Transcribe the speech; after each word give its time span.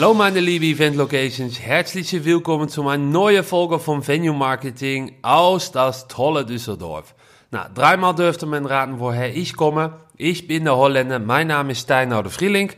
Hallo 0.00 0.14
meine 0.14 0.38
liebe 0.38 0.66
Event 0.66 0.94
Locations, 0.94 1.58
herzlich 1.58 2.24
willkommen 2.24 2.68
zu 2.68 2.86
einer 2.86 3.02
neuen 3.02 3.42
Folge 3.42 3.80
von 3.80 4.06
Venue 4.06 4.32
Marketing 4.32 5.16
aus 5.22 5.72
das 5.72 6.06
tolle 6.06 6.46
Düsseldorf. 6.46 7.16
Na, 7.50 7.68
dreimal 7.68 8.14
dürfte 8.14 8.46
man 8.46 8.64
raten, 8.64 9.00
woher 9.00 9.34
ich 9.34 9.56
komme. 9.56 9.94
Ich 10.16 10.46
bin 10.46 10.66
der 10.66 10.76
Holländer, 10.76 11.18
mein 11.18 11.48
Name 11.48 11.72
ist 11.72 11.80
Steinhard 11.80 12.30
Frieling, 12.30 12.70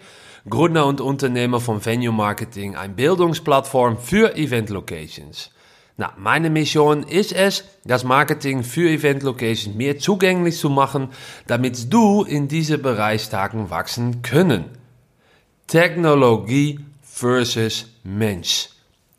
Gründer 0.49 0.87
und 0.87 1.03
Unternehmer 1.03 1.61
von 1.61 1.85
Venue 1.85 2.11
Marketing, 2.11 2.75
ein 2.75 2.97
Bildungsplattform 2.97 3.99
für 3.99 4.35
Event 4.37 4.71
Locations. 4.71 5.51
Na, 5.99 6.15
meine 6.17 6.49
Mission 6.49 7.03
ist 7.03 7.35
es, 7.35 7.65
das 7.85 8.03
Marketing 8.03 8.65
für 8.65 8.89
Event 8.89 9.25
Locations 9.25 9.77
mehr 9.77 9.99
zugänglich 9.99 10.57
zu 10.57 10.71
machen, 10.71 11.11
damit 11.47 11.93
du 11.93 12.23
in 12.23 12.49
diesem 12.49 12.81
Bereich 12.81 13.29
Tagen 13.29 13.69
wachsen 13.69 14.23
können. 14.23 14.65
Technologie 15.67 16.81
versus 17.21 17.87
Mensch. 18.03 18.71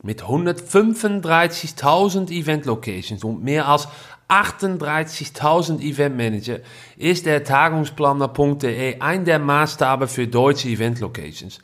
Mit 0.03 0.23
135.000 0.23 2.31
Event 2.31 2.65
Locations 2.65 3.23
und 3.23 3.43
mehr 3.43 3.67
als 3.67 3.87
38.000 4.27 5.79
Event 5.81 6.17
Manager 6.17 6.61
ist 6.97 7.27
der 7.27 7.43
Tagungsplaner.de 7.43 8.99
ein 8.99 9.25
der 9.25 9.37
Maßstabe 9.37 10.07
für 10.07 10.25
deutsche 10.27 10.69
Event 10.69 10.99
Locations. 10.99 11.59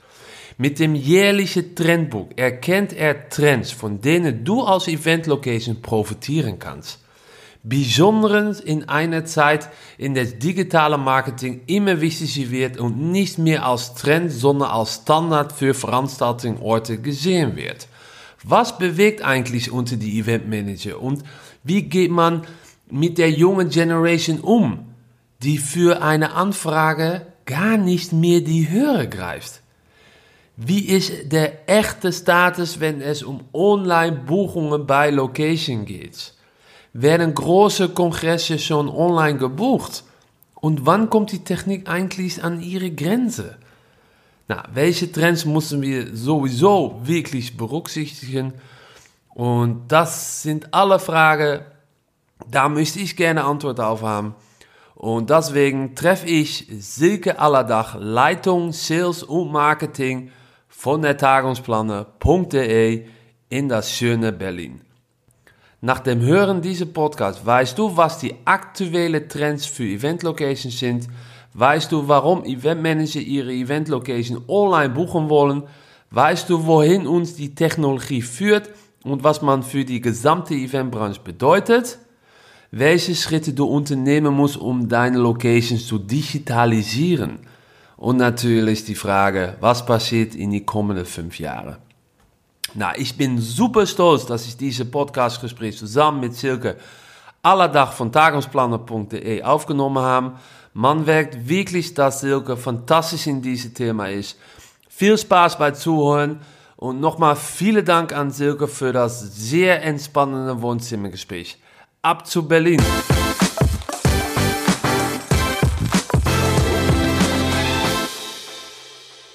Mit 0.60 0.78
dem 0.80 0.94
jährlichen 0.94 1.76
Trendbook 1.76 2.38
erkennt 2.38 2.94
er 2.94 3.30
Trends, 3.30 3.72
von 3.72 4.02
denen 4.02 4.44
du 4.44 4.64
als 4.64 4.88
Event 4.88 5.26
Location 5.28 5.82
profitieren 5.82 6.60
kannst. 6.60 7.00
Besonders 7.70 8.62
in 8.62 8.88
einer 8.88 9.26
Zeit, 9.26 9.70
in 9.98 10.14
der 10.14 10.24
digitale 10.26 10.98
Marketing 10.98 11.62
immer 11.68 12.00
wichtiger 12.00 12.50
wird 12.50 12.78
und 12.78 13.12
nicht 13.12 13.40
mehr 13.40 13.66
als 13.66 13.94
Trend, 13.94 14.32
sondern 14.32 14.70
als 14.70 15.02
Standard 15.02 15.52
für 15.52 15.74
Veranstaltungsorte 15.74 16.98
gesehen 16.98 17.58
wird. 17.58 17.88
Was 18.44 18.78
bewegt 18.78 19.22
eigentlich 19.22 19.70
unter 19.70 19.98
die 19.98 20.18
Event 20.18 20.48
Manager 20.50 21.02
und 21.02 21.24
wie 21.64 21.82
geht 21.82 22.12
man 22.12 22.48
mit 22.90 23.18
der 23.18 23.32
jungen 23.32 23.70
Generation 23.70 24.40
um, 24.40 24.86
die 25.44 25.58
für 25.58 26.02
eine 26.02 26.36
Anfrage 26.36 27.28
gar 27.46 27.78
nicht 27.78 28.14
mehr 28.14 28.40
die 28.40 28.70
Höhe 28.70 29.10
greift? 29.10 29.62
Wie 30.56 30.86
ist 30.86 31.34
der 31.34 31.70
echte 31.70 32.14
Status, 32.14 32.80
wenn 32.80 33.02
es 33.02 33.24
um 33.24 33.42
Online-Buchungen 33.52 34.88
bei 34.88 35.10
Location 35.10 35.84
geht? 35.84 36.37
Werden 36.94 37.34
große 37.34 37.90
Kongresse 37.90 38.60
schon 38.60 38.90
online 38.90 39.38
gebucht? 39.38 40.04
Und 40.56 40.86
wann 40.86 41.10
kommt 41.10 41.32
die 41.32 41.44
Technik 41.44 41.90
eigentlich 41.90 42.44
an 42.44 42.62
ihre 42.62 42.92
Grenze? 42.92 43.58
Na, 44.48 44.64
welche 44.74 45.12
Trends 45.12 45.46
müssen 45.46 45.82
wir 45.82 46.16
sowieso 46.16 47.00
wirklich 47.04 47.58
berücksichtigen? 47.58 48.54
Und 49.30 49.88
das 49.90 50.42
sind 50.42 50.74
alle 50.74 51.00
Fragen, 51.00 51.62
da 52.50 52.70
möchte 52.70 53.00
ich 53.00 53.16
gerne 53.16 53.44
Antwort 53.44 53.80
auf 53.80 54.02
haben. 54.02 54.36
Und 54.96 55.30
deswegen 55.30 55.96
treffe 55.96 56.26
ich 56.26 56.68
Silke 56.80 57.40
Allerdach, 57.40 57.96
Leitung 58.00 58.72
Sales 58.72 59.22
und 59.22 59.52
Marketing 59.52 60.32
von 60.68 61.04
der 61.04 61.18
Tagungsplaner.de 61.18 63.06
in 63.50 63.70
das 63.70 63.92
schöne 63.92 64.32
Berlin. 64.32 64.82
Nach 65.80 66.00
dem 66.00 66.22
Hören 66.22 66.64
dieser 66.64 66.88
Podcast 66.88 67.46
weißt 67.46 67.78
du, 67.78 67.96
was 67.96 68.18
die 68.18 68.34
aktuellen 68.46 69.30
Trends 69.30 69.68
für 69.68 69.84
Event 69.84 70.24
Locations 70.24 70.80
sind, 70.80 71.08
weißt 71.54 71.92
du, 71.92 72.08
warum 72.08 72.44
Eventmanager 72.46 73.20
ihre 73.20 73.54
Event 73.54 73.88
Location 73.88 74.44
online 74.48 74.90
buchen 74.90 75.30
wollen, 75.30 75.62
weißt 76.10 76.50
du, 76.50 76.66
wohin 76.66 77.06
uns 77.06 77.36
die 77.36 77.54
Technologie 77.54 78.24
führt 78.24 78.72
und 79.04 79.24
was 79.24 79.44
man 79.44 79.62
für 79.62 79.86
die 79.86 80.02
gesamte 80.02 80.56
Eventbranche 80.56 81.22
bedeutet, 81.24 82.00
welche 82.72 83.14
Schritte 83.14 83.54
du 83.54 83.66
unternehmen 83.66 84.34
musst, 84.34 84.58
um 84.58 84.90
deine 84.90 85.20
Locations 85.20 85.86
zu 85.86 86.00
digitalisieren. 86.00 87.38
Und 87.98 88.18
natürlich 88.18 88.84
die 88.84 88.96
Frage, 88.96 89.58
was 89.60 89.86
passiert 89.86 90.34
in 90.34 90.50
die 90.50 90.66
kommenden 90.66 91.06
fünf 91.06 91.38
Jahre. 91.38 91.78
Na, 92.80 92.96
ich 92.96 93.18
bin 93.18 93.42
super 93.42 93.88
stolz, 93.88 94.28
dass 94.28 94.46
ich 94.46 94.56
diese 94.56 94.86
Podcastgespräch 94.86 95.76
zusammen 95.76 96.20
mit 96.20 96.36
Silke 96.36 96.78
allerdach 97.42 97.92
von 97.92 98.12
tagungsplaner.de 98.12 99.42
aufgenommen 99.42 99.98
habe. 99.98 100.34
Man 100.76 101.04
merkt 101.04 101.50
wirklich, 101.50 101.96
dass 101.96 102.22
Silke 102.22 102.56
fantastisch 102.56 103.26
in 103.26 103.42
diesem 103.42 103.74
Thema 103.74 104.10
ist. 104.10 104.38
Viel 104.90 105.18
Spaß 105.18 105.58
bei 105.58 105.72
Zuhören 105.72 106.40
und 106.76 107.00
nochmal 107.00 107.36
vielen 107.36 107.84
Dank 107.84 108.14
an 108.14 108.30
Silke 108.30 108.68
für 108.68 108.94
das 108.94 109.22
sehr 109.22 109.82
entspannende 109.82 110.62
Wohnzimmergespräch. 110.62 111.58
Ab 112.04 112.28
zu 112.28 112.48
Berlin! 112.48 112.80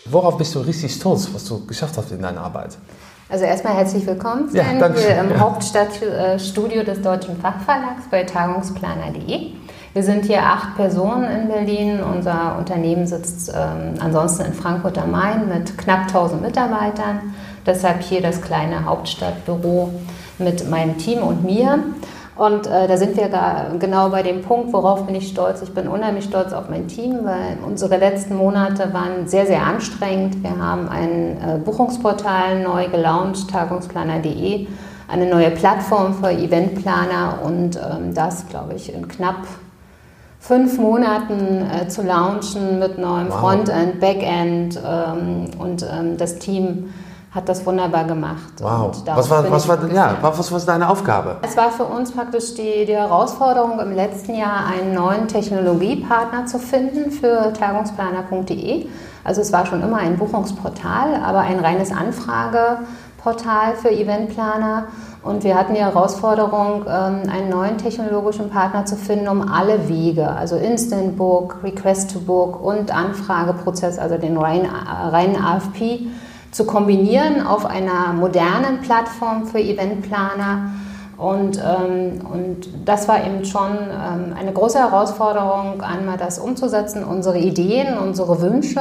Worauf 0.04 0.38
bist 0.38 0.54
du 0.54 0.60
richtig 0.60 0.94
stolz, 0.94 1.28
was 1.32 1.44
du 1.44 1.66
geschafft 1.66 1.97
hast 1.97 2.12
in 2.12 2.22
deiner 2.22 2.42
Arbeit? 2.42 2.78
Also 3.32 3.47
erstmal 3.47 3.75
herzlich 3.75 4.06
willkommen 4.06 4.50
ja, 4.53 4.62
hier 4.62 5.16
im 5.16 5.31
ja. 5.31 5.38
Hauptstadtstudio 5.38 6.82
des 6.82 7.00
Deutschen 7.00 7.34
Fachverlags 7.41 8.03
bei 8.10 8.25
tagungsplaner.de. 8.25 9.53
Wir 9.94 10.03
sind 10.03 10.26
hier 10.26 10.43
acht 10.43 10.76
Personen 10.76 11.25
in 11.25 11.48
Berlin. 11.48 12.00
Unser 12.03 12.59
Unternehmen 12.59 13.06
sitzt 13.06 13.48
ähm, 13.48 13.94
ansonsten 14.00 14.44
in 14.44 14.53
Frankfurt 14.53 14.98
am 14.98 15.12
Main 15.12 15.48
mit 15.48 15.78
knapp 15.78 16.09
1000 16.09 16.42
Mitarbeitern. 16.42 17.34
Deshalb 17.65 18.03
hier 18.03 18.21
das 18.21 18.42
kleine 18.42 18.84
Hauptstadtbüro 18.84 19.94
mit 20.37 20.69
meinem 20.69 20.98
Team 20.98 21.22
und 21.22 21.42
mir. 21.42 21.78
Und 22.34 22.66
äh, 22.66 22.88
da 22.88 22.97
sind 22.97 23.16
wir 23.16 23.28
genau 23.78 24.09
bei 24.09 24.22
dem 24.22 24.41
Punkt, 24.41 24.72
worauf 24.72 25.04
bin 25.04 25.15
ich 25.15 25.28
stolz. 25.28 25.60
Ich 25.60 25.75
bin 25.75 25.87
unheimlich 25.87 26.25
stolz 26.25 26.53
auf 26.53 26.70
mein 26.70 26.88
Team, 26.88 27.25
weil 27.25 27.59
unsere 27.66 27.98
letzten 27.98 28.37
Monate 28.37 28.94
waren 28.94 29.26
sehr, 29.26 29.47
sehr 29.47 29.62
anstrengend. 29.66 30.42
Wir 30.42 30.59
haben 30.59 30.88
ein 30.88 31.37
äh, 31.37 31.59
Buchungsportal 31.62 32.60
neu 32.60 32.88
gelauncht, 32.88 33.50
tagungsplaner.de, 33.50 34.66
eine 35.09 35.26
neue 35.26 35.50
Plattform 35.50 36.15
für 36.15 36.31
Eventplaner 36.31 37.41
und 37.44 37.76
ähm, 37.76 38.15
das, 38.15 38.48
glaube 38.48 38.75
ich, 38.75 38.94
in 38.94 39.09
knapp 39.09 39.47
fünf 40.41 40.78
Monaten 40.78 41.66
äh, 41.71 41.88
zu 41.88 42.03
launchen 42.03 42.78
mit 42.78 42.97
neuem 42.97 43.28
wow. 43.28 43.41
Frontend, 43.41 44.00
Backend 44.00 44.81
ähm, 44.84 45.50
und 45.59 45.82
ähm, 45.82 46.16
das 46.16 46.38
Team 46.38 46.92
hat 47.34 47.48
das 47.48 47.65
wunderbar 47.65 48.04
gemacht. 48.04 48.53
Wow. 48.60 48.93
Was 49.06 49.31
war, 49.31 49.50
was, 49.50 49.66
war, 49.66 49.91
ja, 49.91 50.19
was 50.20 50.53
war 50.53 50.60
deine 50.60 50.91
Aufgabe? 50.91 51.38
Es 51.41 51.56
war 51.56 51.70
für 51.70 51.84
uns 51.84 52.12
praktisch 52.12 52.54
die, 52.54 52.84
die 52.84 52.94
Herausforderung, 52.94 53.81
im 53.81 53.93
letzten 53.93 54.34
Jahr 54.34 54.66
einen 54.66 54.94
neuen 54.94 55.28
Technologiepartner 55.28 56.44
zu 56.44 56.59
finden 56.59 57.10
für 57.10 57.54
tagungsplaner.de. 57.54 58.87
Also 59.25 59.41
es 59.41 59.50
war 59.50 59.65
schon 59.65 59.82
immer 59.82 59.97
ein 59.97 60.19
Buchungsportal, 60.19 61.15
aber 61.25 61.41
ein 61.41 61.59
reines 61.59 61.91
Anfrageportal 61.91 63.76
für 63.81 63.91
Eventplaner. 63.91 64.88
Und 65.22 65.42
wir 65.44 65.56
hatten 65.56 65.72
die 65.72 65.81
Herausforderung, 65.81 66.84
ähm, 66.87 67.31
einen 67.31 67.48
neuen 67.48 67.78
technologischen 67.78 68.50
Partner 68.50 68.84
zu 68.84 68.97
finden, 68.97 69.28
um 69.28 69.48
alle 69.48 69.88
Wege, 69.88 70.28
also 70.28 70.56
Instant 70.56 71.16
Book, 71.16 71.62
Request 71.62 72.12
to 72.12 72.19
Book 72.21 72.62
und 72.62 72.94
Anfrageprozess, 72.94 73.98
also 73.98 74.19
den 74.19 74.37
reinen, 74.37 74.66
reinen 74.66 75.42
AFP, 75.42 76.09
zu 76.52 76.66
kombinieren 76.66 77.44
auf 77.44 77.66
einer 77.66 78.12
modernen 78.12 78.80
Plattform 78.82 79.46
für 79.46 79.58
Eventplaner. 79.58 80.70
Und, 81.16 81.58
ähm, 81.58 82.20
und 82.30 82.68
das 82.84 83.08
war 83.08 83.24
eben 83.24 83.44
schon 83.44 83.70
ähm, 83.70 84.34
eine 84.38 84.52
große 84.52 84.78
Herausforderung, 84.78 85.80
einmal 85.80 86.18
das 86.18 86.38
umzusetzen, 86.38 87.04
unsere 87.04 87.38
Ideen, 87.38 87.97
unsere 87.97 88.41
Wünsche, 88.41 88.80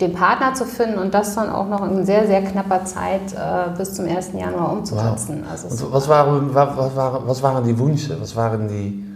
den 0.00 0.14
Partner 0.14 0.54
zu 0.54 0.64
finden 0.64 0.98
und 0.98 1.12
das 1.12 1.34
dann 1.34 1.50
auch 1.50 1.68
noch 1.68 1.86
in 1.86 2.04
sehr, 2.06 2.26
sehr 2.26 2.42
knapper 2.42 2.84
Zeit 2.86 3.34
äh, 3.34 3.76
bis 3.76 3.94
zum 3.94 4.06
1. 4.06 4.30
Januar 4.32 4.72
umzusetzen. 4.72 5.42
Wow. 5.44 5.50
Also 5.50 5.92
was, 5.92 6.08
waren, 6.08 6.54
was, 6.54 6.96
waren, 6.96 7.22
was 7.26 7.42
waren 7.42 7.64
die 7.64 7.78
Wünsche? 7.78 8.16
Was 8.20 8.34
waren 8.34 8.66
die 8.66 9.09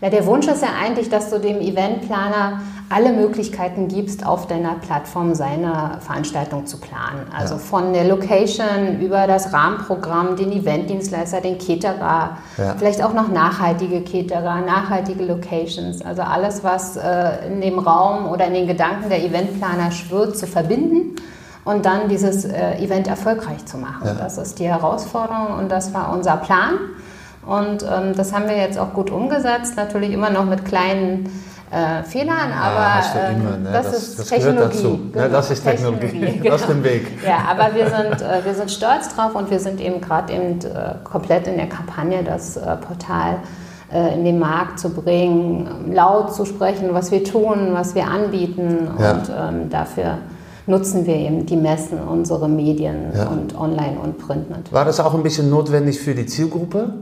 ja, 0.00 0.08
der 0.08 0.24
Wunsch 0.26 0.46
ist 0.46 0.62
ja 0.62 0.70
eigentlich, 0.82 1.10
dass 1.10 1.30
du 1.30 1.38
dem 1.38 1.60
Eventplaner 1.60 2.60
alle 2.88 3.12
Möglichkeiten 3.12 3.86
gibst, 3.86 4.26
auf 4.26 4.46
deiner 4.48 4.74
Plattform 4.74 5.34
seine 5.34 5.98
Veranstaltung 6.00 6.66
zu 6.66 6.78
planen. 6.78 7.26
Also 7.36 7.54
ja. 7.54 7.60
von 7.60 7.92
der 7.92 8.04
Location 8.04 9.00
über 9.00 9.26
das 9.26 9.52
Rahmenprogramm, 9.52 10.36
den 10.36 10.50
Eventdienstleister, 10.50 11.40
den 11.40 11.58
Caterer, 11.58 12.38
ja. 12.58 12.74
vielleicht 12.76 13.04
auch 13.04 13.12
noch 13.12 13.28
nachhaltige 13.28 14.02
Caterer, 14.02 14.62
nachhaltige 14.62 15.24
Locations. 15.24 16.02
Also 16.02 16.22
alles, 16.22 16.64
was 16.64 16.96
äh, 16.96 17.46
in 17.46 17.60
dem 17.60 17.78
Raum 17.78 18.26
oder 18.26 18.46
in 18.46 18.54
den 18.54 18.66
Gedanken 18.66 19.08
der 19.08 19.22
Eventplaner 19.22 19.92
schwirrt, 19.92 20.36
zu 20.36 20.48
verbinden 20.48 21.14
und 21.64 21.86
dann 21.86 22.08
dieses 22.08 22.44
äh, 22.44 22.78
Event 22.78 23.06
erfolgreich 23.06 23.64
zu 23.66 23.76
machen. 23.76 24.06
Ja. 24.06 24.14
Das 24.14 24.36
ist 24.38 24.58
die 24.58 24.66
Herausforderung 24.66 25.58
und 25.58 25.70
das 25.70 25.94
war 25.94 26.12
unser 26.12 26.38
Plan. 26.38 26.78
Und 27.46 27.82
ähm, 27.82 28.14
das 28.16 28.32
haben 28.32 28.48
wir 28.48 28.56
jetzt 28.56 28.78
auch 28.78 28.92
gut 28.92 29.10
umgesetzt, 29.10 29.76
natürlich 29.76 30.12
immer 30.12 30.30
noch 30.30 30.44
mit 30.44 30.64
kleinen 30.64 31.30
äh, 31.70 32.02
Fehlern, 32.02 32.50
ja, 32.50 32.56
aber 32.56 33.20
äh, 33.20 33.34
immer, 33.34 33.56
ne? 33.56 33.70
das, 33.72 33.86
das, 33.86 34.02
ist 34.02 34.18
das 34.18 34.26
Technologie. 34.26 35.00
Genau, 35.12 35.24
ja, 35.24 35.28
das 35.28 35.50
ist 35.52 35.62
Technologie, 35.62 36.20
Technologie 36.20 36.66
genau. 36.66 36.84
Weg. 36.84 37.06
Ja, 37.24 37.44
aber 37.48 37.74
wir 37.74 37.86
sind, 37.86 38.22
äh, 38.22 38.44
wir 38.44 38.54
sind 38.54 38.70
stolz 38.70 39.14
drauf 39.14 39.34
und 39.34 39.50
wir 39.50 39.60
sind 39.60 39.80
eben 39.80 40.00
gerade 40.00 40.32
eben 40.32 40.58
äh, 40.60 40.96
komplett 41.04 41.46
in 41.46 41.56
der 41.56 41.68
Kampagne, 41.68 42.24
das 42.24 42.56
äh, 42.56 42.76
Portal 42.76 43.36
äh, 43.92 44.14
in 44.14 44.24
den 44.24 44.40
Markt 44.40 44.80
zu 44.80 44.90
bringen, 44.90 45.92
laut 45.92 46.34
zu 46.34 46.44
sprechen, 46.44 46.88
was 46.92 47.12
wir 47.12 47.22
tun, 47.22 47.70
was 47.72 47.94
wir 47.94 48.06
anbieten 48.08 48.88
ja. 48.98 49.12
und 49.12 49.30
ähm, 49.30 49.70
dafür 49.70 50.18
nutzen 50.66 51.06
wir 51.06 51.16
eben 51.16 51.46
die 51.46 51.56
Messen, 51.56 52.00
unsere 52.00 52.48
Medien 52.48 53.12
und 53.30 53.58
Online 53.58 53.98
und 53.98 54.18
Print 54.18 54.50
natürlich. 54.50 54.72
War 54.72 54.84
das 54.84 55.00
auch 55.00 55.14
ein 55.14 55.22
bisschen 55.22 55.50
notwendig 55.50 55.98
für 55.98 56.14
die 56.14 56.26
Zielgruppe? 56.26 56.94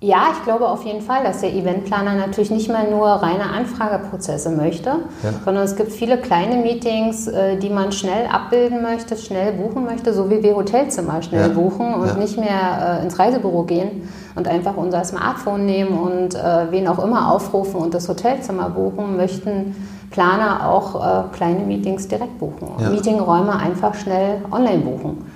Ja, 0.00 0.28
ich 0.32 0.44
glaube 0.44 0.68
auf 0.68 0.84
jeden 0.84 1.00
Fall, 1.00 1.24
dass 1.24 1.40
der 1.40 1.52
Eventplaner 1.52 2.14
natürlich 2.14 2.52
nicht 2.52 2.68
mehr 2.68 2.88
nur 2.88 3.04
reine 3.04 3.50
Anfrageprozesse 3.50 4.50
möchte, 4.50 4.90
ja. 4.90 5.30
sondern 5.44 5.64
es 5.64 5.74
gibt 5.74 5.90
viele 5.90 6.18
kleine 6.18 6.62
Meetings, 6.62 7.26
äh, 7.26 7.56
die 7.56 7.68
man 7.68 7.90
schnell 7.90 8.28
abbilden 8.28 8.80
möchte, 8.80 9.16
schnell 9.16 9.54
buchen 9.54 9.84
möchte, 9.86 10.14
so 10.14 10.30
wie 10.30 10.40
wir 10.40 10.54
Hotelzimmer 10.54 11.20
schnell 11.22 11.48
ja. 11.48 11.54
buchen 11.54 11.94
und 11.94 12.06
ja. 12.06 12.14
nicht 12.14 12.38
mehr 12.38 13.00
äh, 13.00 13.04
ins 13.04 13.18
Reisebüro 13.18 13.64
gehen 13.64 14.08
und 14.36 14.46
einfach 14.46 14.76
unser 14.76 15.02
Smartphone 15.02 15.66
nehmen 15.66 15.98
und 15.98 16.36
äh, 16.36 16.70
wen 16.70 16.86
auch 16.86 17.02
immer 17.02 17.32
aufrufen 17.32 17.80
und 17.80 17.92
das 17.92 18.08
Hotelzimmer 18.08 18.70
buchen, 18.70 19.16
möchten 19.16 19.74
Planer 20.12 20.70
auch 20.70 21.32
kleine 21.32 21.60
Meetings 21.66 22.08
direkt 22.08 22.38
buchen 22.38 22.68
und 22.68 22.92
Meetingräume 22.92 23.54
einfach 23.54 23.94
schnell 23.94 24.40
online 24.50 24.78
buchen. 24.78 25.26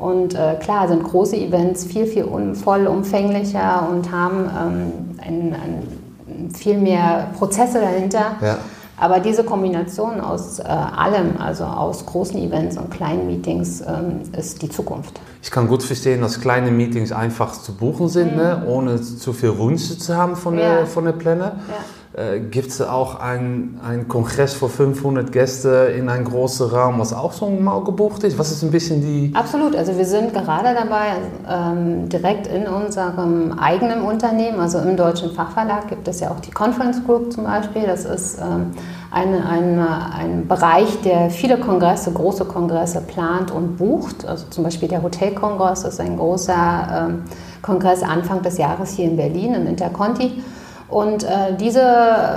Und 0.00 0.34
äh, 0.34 0.56
klar 0.60 0.88
sind 0.88 1.04
große 1.04 1.36
Events 1.36 1.84
viel, 1.84 2.06
viel 2.06 2.24
un 2.24 2.54
vollumfänglicher 2.54 3.86
und 3.90 4.10
haben 4.10 4.50
ähm, 4.58 4.92
ein, 5.18 5.54
ein 5.54 6.50
viel 6.54 6.78
mehr 6.78 7.28
Prozesse 7.38 7.80
dahinter. 7.80 8.36
Ja. 8.40 8.58
Aber 8.96 9.20
diese 9.20 9.44
Kombination 9.44 10.20
aus 10.20 10.58
äh, 10.58 10.62
allem, 10.64 11.38
also 11.38 11.64
aus 11.64 12.04
großen 12.04 12.38
Events 12.38 12.76
und 12.76 12.90
kleinen 12.90 13.26
Meetings, 13.26 13.80
ähm, 13.80 14.20
ist 14.38 14.60
die 14.60 14.68
Zukunft. 14.68 15.20
Ich 15.42 15.50
kann 15.50 15.68
gut 15.68 15.82
verstehen, 15.82 16.20
dass 16.20 16.40
kleine 16.40 16.70
Meetings 16.70 17.10
einfach 17.10 17.52
zu 17.52 17.74
buchen 17.74 18.08
sind, 18.08 18.32
mhm. 18.32 18.42
ne? 18.42 18.62
ohne 18.66 19.00
zu 19.00 19.32
viel 19.32 19.58
Wünsche 19.58 19.98
zu 19.98 20.16
haben 20.16 20.36
von, 20.36 20.58
ja. 20.58 20.76
der, 20.76 20.86
von 20.86 21.04
der 21.04 21.12
Pläne. 21.12 21.40
Ja. 21.68 21.84
Äh, 22.12 22.40
Gibt 22.40 22.70
es 22.70 22.82
auch 22.82 23.20
einen 23.20 24.06
Kongress 24.08 24.54
für 24.54 24.68
500 24.68 25.30
Gäste 25.30 25.92
in 25.96 26.08
einem 26.08 26.24
großen 26.24 26.68
Raum, 26.68 26.98
was 26.98 27.12
auch 27.12 27.32
so 27.32 27.48
mal 27.48 27.84
gebucht 27.84 28.24
ist? 28.24 28.36
Was 28.36 28.50
ist 28.50 28.64
ein 28.64 28.72
bisschen 28.72 29.00
die... 29.00 29.32
Absolut, 29.32 29.76
also 29.76 29.96
wir 29.96 30.04
sind 30.04 30.32
gerade 30.32 30.74
dabei, 30.74 31.12
ähm, 31.48 32.08
direkt 32.08 32.48
in 32.48 32.66
unserem 32.66 33.52
eigenen 33.52 34.02
Unternehmen, 34.02 34.58
also 34.58 34.78
im 34.80 34.96
Deutschen 34.96 35.30
Fachverlag 35.30 35.86
gibt 35.86 36.08
es 36.08 36.18
ja 36.18 36.32
auch 36.32 36.40
die 36.40 36.50
Conference 36.50 37.00
Group 37.04 37.32
zum 37.32 37.44
Beispiel. 37.44 37.82
Das 37.86 38.04
ist 38.04 38.40
ähm, 38.40 38.72
eine, 39.12 39.46
eine, 39.46 40.12
ein 40.12 40.48
Bereich, 40.48 41.00
der 41.02 41.30
viele 41.30 41.58
Kongresse, 41.58 42.10
große 42.10 42.44
Kongresse 42.44 43.02
plant 43.02 43.52
und 43.52 43.76
bucht. 43.76 44.26
Also 44.26 44.46
zum 44.50 44.64
Beispiel 44.64 44.88
der 44.88 45.04
Hotelkongress 45.04 45.84
ist 45.84 46.00
ein 46.00 46.16
großer 46.16 47.08
ähm, 47.08 47.22
Kongress 47.62 48.02
Anfang 48.02 48.42
des 48.42 48.58
Jahres 48.58 48.90
hier 48.90 49.04
in 49.04 49.16
Berlin 49.16 49.54
im 49.54 49.68
Interconti. 49.68 50.42
Und 50.90 51.22
äh, 51.22 51.54
diese 51.58 51.80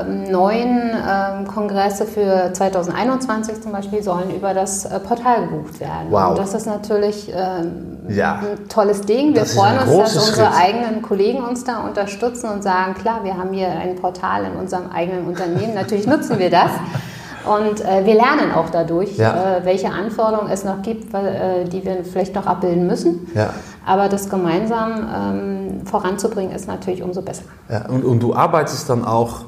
ähm, 0.08 0.32
neuen 0.32 0.92
äh, 0.92 1.44
Kongresse 1.52 2.06
für 2.06 2.54
2021 2.54 3.62
zum 3.62 3.72
Beispiel 3.72 4.04
sollen 4.04 4.30
über 4.30 4.54
das 4.54 4.86
äh, 4.86 5.00
Portal 5.00 5.48
gebucht 5.48 5.80
werden. 5.80 6.08
Wow. 6.12 6.30
Und 6.30 6.38
das 6.38 6.54
ist 6.54 6.68
natürlich 6.68 7.34
ähm, 7.36 7.98
ja. 8.10 8.42
ein 8.42 8.70
tolles 8.70 9.02
Ding. 9.02 9.34
Wir 9.34 9.42
das 9.42 9.54
freuen 9.54 9.80
uns, 9.80 9.90
dass 9.90 10.30
unsere 10.30 10.48
Schritt. 10.48 10.62
eigenen 10.62 11.02
Kollegen 11.02 11.44
uns 11.44 11.64
da 11.64 11.80
unterstützen 11.80 12.50
und 12.50 12.62
sagen, 12.62 12.94
klar, 12.94 13.24
wir 13.24 13.38
haben 13.38 13.54
hier 13.54 13.70
ein 13.70 13.96
Portal 13.96 14.46
in 14.46 14.54
unserem 14.60 14.92
eigenen 14.92 15.26
Unternehmen, 15.26 15.74
natürlich 15.74 16.06
nutzen 16.06 16.38
wir 16.38 16.52
das. 16.52 16.70
Und 17.46 17.82
äh, 17.82 18.06
wir 18.06 18.16
lernen 18.16 18.52
auch 18.56 18.70
dadurch, 18.70 19.18
ja. 19.18 19.58
äh, 19.58 19.66
welche 19.66 19.90
Anforderungen 19.90 20.50
es 20.52 20.64
noch 20.64 20.82
gibt, 20.82 21.12
weil, 21.14 21.28
äh, 21.28 21.70
die 21.70 21.84
wir 21.86 22.04
vielleicht 22.04 22.36
noch 22.36 22.46
abbilden 22.46 22.88
müssen. 22.88 23.28
Ja. 23.36 23.50
Aber 23.86 24.08
das 24.08 24.30
gemeinsam 24.30 25.08
ähm, 25.14 25.86
voranzubringen 25.86 26.56
ist 26.56 26.68
natürlich 26.68 27.04
umso 27.04 27.22
besser. 27.22 27.44
Ja, 27.70 27.88
und, 27.88 28.06
und 28.06 28.22
du 28.22 28.34
arbeitest 28.34 28.90
dann 28.90 29.04
auch 29.04 29.46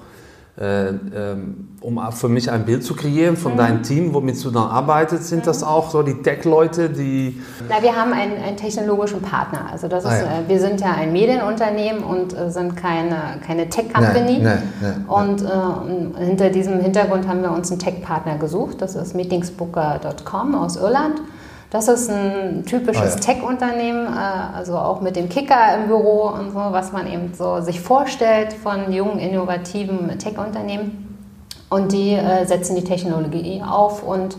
äh, 0.58 0.88
ähm, 0.88 1.68
um 1.82 2.00
für 2.14 2.30
mich 2.30 2.50
ein 2.50 2.66
Bild 2.66 2.84
zu 2.84 2.96
kreieren 2.96 3.36
von 3.36 3.54
mhm. 3.54 3.58
deinem 3.58 3.84
Team, 3.84 4.14
womit 4.14 4.42
du 4.44 4.52
dann 4.52 4.70
arbeitest, 4.70 5.28
sind 5.28 5.40
mhm. 5.40 5.46
das 5.48 5.64
auch 5.64 5.90
so 5.90 6.02
die 6.02 6.22
Tech-Leute, 6.22 6.90
die... 6.90 7.42
Na, 7.68 7.84
wir 7.84 7.94
haben 7.94 8.14
einen, 8.14 8.42
einen, 8.42 8.56
technologischen 8.56 9.22
Partner. 9.22 9.68
Also 9.70 9.90
das 9.90 10.06
ah, 10.06 10.16
ist, 10.16 10.22
ja. 10.22 10.28
äh, 10.28 10.48
wir 10.48 10.60
sind 10.62 10.80
ja 10.80 10.94
ein 10.94 11.12
Medienunternehmen 11.12 12.04
und 12.04 12.34
äh, 12.34 12.50
sind 12.50 12.78
keine, 12.78 13.18
keine 13.46 13.68
Tech-Company. 13.68 14.40
Nee, 14.40 14.44
nee, 14.44 14.58
nee, 14.82 15.14
und 15.14 15.42
äh, 15.42 16.26
hinter 16.26 16.50
diesem 16.50 16.80
Hintergrund 16.80 17.28
haben 17.28 17.42
wir 17.42 17.52
uns 17.52 17.70
einen 17.70 17.80
Tech-Partner 17.80 18.38
gesucht. 18.38 18.82
Das 18.82 18.96
ist 18.96 19.14
meetingsbooker.com 19.14 20.56
aus 20.56 20.78
Irland. 20.78 21.22
Das 21.76 21.90
ist 21.90 22.10
ein 22.10 22.64
typisches 22.66 23.16
ah, 23.16 23.16
ja. 23.16 23.34
Tech-Unternehmen, 23.34 24.08
äh, 24.08 24.56
also 24.56 24.78
auch 24.78 25.02
mit 25.02 25.18
dem 25.18 25.28
Kicker 25.28 25.76
im 25.76 25.88
Büro 25.88 26.30
und 26.30 26.52
so, 26.52 26.58
was 26.58 26.94
man 26.94 27.06
eben 27.06 27.34
so 27.34 27.60
sich 27.60 27.82
vorstellt 27.82 28.54
von 28.54 28.94
jungen, 28.94 29.20
innovativen 29.20 30.18
Tech-Unternehmen. 30.18 31.20
Und 31.70 31.92
die 31.92 32.14
äh, 32.14 32.46
setzen 32.46 32.78
die 32.78 32.86
Technologie 32.86 33.62
auf 33.62 34.04
und 34.04 34.38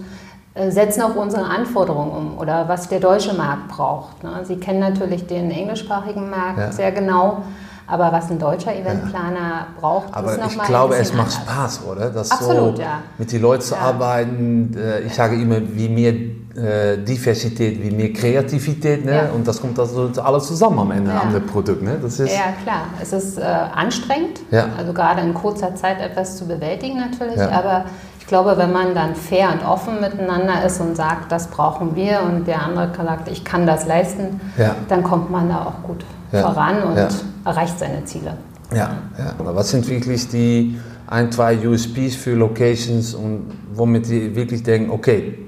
äh, 0.55 0.71
setzen 0.71 1.03
auch 1.03 1.15
unsere 1.15 1.45
Anforderungen 1.45 2.11
um 2.13 2.39
oder 2.39 2.71
was 2.71 2.89
der 2.89 3.01
deutsche 3.01 3.35
Markt 3.35 3.69
braucht. 3.69 4.25
Ne? 4.25 4.31
Sie 4.45 4.57
kennen 4.57 4.81
natürlich 4.81 5.27
den 5.27 5.51
englischsprachigen 5.51 6.31
Markt 6.31 6.59
ja. 6.59 6.73
sehr 6.73 6.91
genau. 6.91 7.43
Aber 7.87 8.11
was 8.13 8.31
ein 8.31 8.39
deutscher 8.39 8.75
Eventplaner 8.75 9.39
ja. 9.39 9.67
braucht, 9.79 10.13
Aber 10.13 10.33
ist 10.33 10.41
nochmal. 10.41 10.65
Ich 10.65 10.69
glaube, 10.69 10.97
es 10.97 11.13
macht 11.13 11.39
anders. 11.49 11.77
Spaß, 11.77 11.87
oder? 11.87 12.11
Das 12.11 12.31
Absolut, 12.31 12.77
so 12.77 12.83
ja. 12.83 13.03
Mit 13.17 13.33
den 13.33 13.43
Leuten 13.43 13.63
zu 13.63 13.75
ja. 13.75 13.81
arbeiten. 13.81 14.77
Ich 15.07 15.15
sage 15.15 15.37
immer, 15.37 15.61
wie 15.61 15.89
mehr 15.89 16.15
äh, 16.57 16.99
Diversität 16.99 17.83
wie 17.83 17.91
mehr 17.91 18.13
Kreativität. 18.13 19.05
Ne? 19.05 19.15
Ja. 19.15 19.31
Und 19.35 19.47
das 19.47 19.61
kommt 19.61 19.79
also 19.79 20.11
alles 20.23 20.47
zusammen 20.47 20.79
am 20.79 20.91
Ende 20.91 21.11
ja. 21.11 21.21
an 21.21 21.33
dem 21.33 21.47
Produkt. 21.47 21.83
Ne? 21.83 21.99
Das 22.01 22.19
ist 22.19 22.33
ja, 22.33 22.53
klar. 22.63 22.87
Es 23.01 23.13
ist 23.13 23.39
äh, 23.39 23.43
anstrengend, 23.43 24.41
ja. 24.51 24.69
also 24.77 24.93
gerade 24.93 25.21
in 25.21 25.35
kurzer 25.35 25.75
Zeit 25.75 26.01
etwas 26.01 26.37
zu 26.37 26.47
bewältigen 26.47 26.99
natürlich. 26.99 27.41
Aber 27.41 27.85
ich 28.19 28.27
glaube, 28.27 28.57
wenn 28.57 28.73
man 28.73 28.95
dann 28.95 29.15
fair 29.15 29.51
und 29.53 29.65
offen 29.65 30.01
miteinander 30.01 30.65
ist 30.65 30.81
und 30.81 30.97
sagt, 30.97 31.31
das 31.31 31.49
brauchen 31.49 31.95
wir 31.95 32.23
und 32.23 32.47
der 32.47 32.63
andere 32.63 32.91
sagt, 32.97 33.29
ich 33.29 33.45
kann 33.45 33.67
das 33.67 33.87
leisten, 33.87 34.41
dann 34.89 35.03
kommt 35.03 35.31
man 35.31 35.49
da 35.49 35.61
auch 35.61 35.87
gut 35.87 36.05
voran 36.31 36.83
und 36.83 37.09
erreicht 37.45 37.79
seine 37.79 38.05
Ziele. 38.05 38.37
Ja, 38.73 38.91
ja. 39.19 39.35
Aber 39.39 39.55
was 39.55 39.71
sind 39.71 39.89
wirklich 39.89 40.29
die 40.29 40.79
ein, 41.07 41.31
zwei 41.31 41.57
USPs 41.67 42.17
für 42.17 42.35
Locations 42.35 43.15
und 43.15 43.53
womit 43.73 44.09
die 44.09 44.35
wirklich 44.35 44.63
denken, 44.63 44.91
okay, 44.91 45.39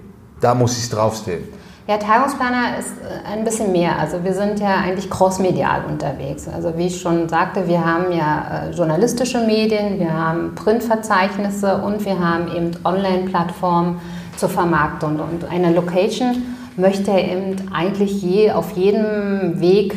da 0.40 0.54
muss 0.54 0.78
ich 0.78 0.88
draufstehen. 0.88 1.42
Ja, 1.88 1.97
Tagungsplaner 1.97 2.78
ist 2.78 2.92
äh, 2.99 3.32
ein 3.32 3.44
bisschen 3.44 3.73
mehr. 3.73 3.99
Also 3.99 4.23
wir 4.23 4.35
sind 4.35 4.61
ja 4.61 4.76
eigentlich 4.76 5.08
crossmedial 5.08 5.85
unterwegs. 5.88 6.47
Also 6.47 6.76
wie 6.76 6.88
ich 6.88 7.00
schon 7.00 7.30
sagte, 7.30 7.66
wir 7.66 7.82
haben 7.82 8.12
ja 8.12 8.66
äh, 8.68 8.70
journalistische 8.73 9.40
Medien, 9.40 9.99
wir 9.99 10.12
haben 10.12 10.54
Printverzeichnisse 10.54 11.78
und 11.78 12.04
wir 12.04 12.18
haben 12.20 12.54
eben 12.54 12.73
Online-Plattformen 12.85 14.02
zur 14.37 14.50
Vermarktung. 14.50 15.18
Und 15.18 15.50
eine 15.50 15.73
Location 15.73 16.42
möchte 16.76 17.11
eben 17.11 17.56
eigentlich 17.73 18.23
je, 18.23 18.52
auf 18.52 18.73
jedem 18.73 19.58
Weg 19.58 19.97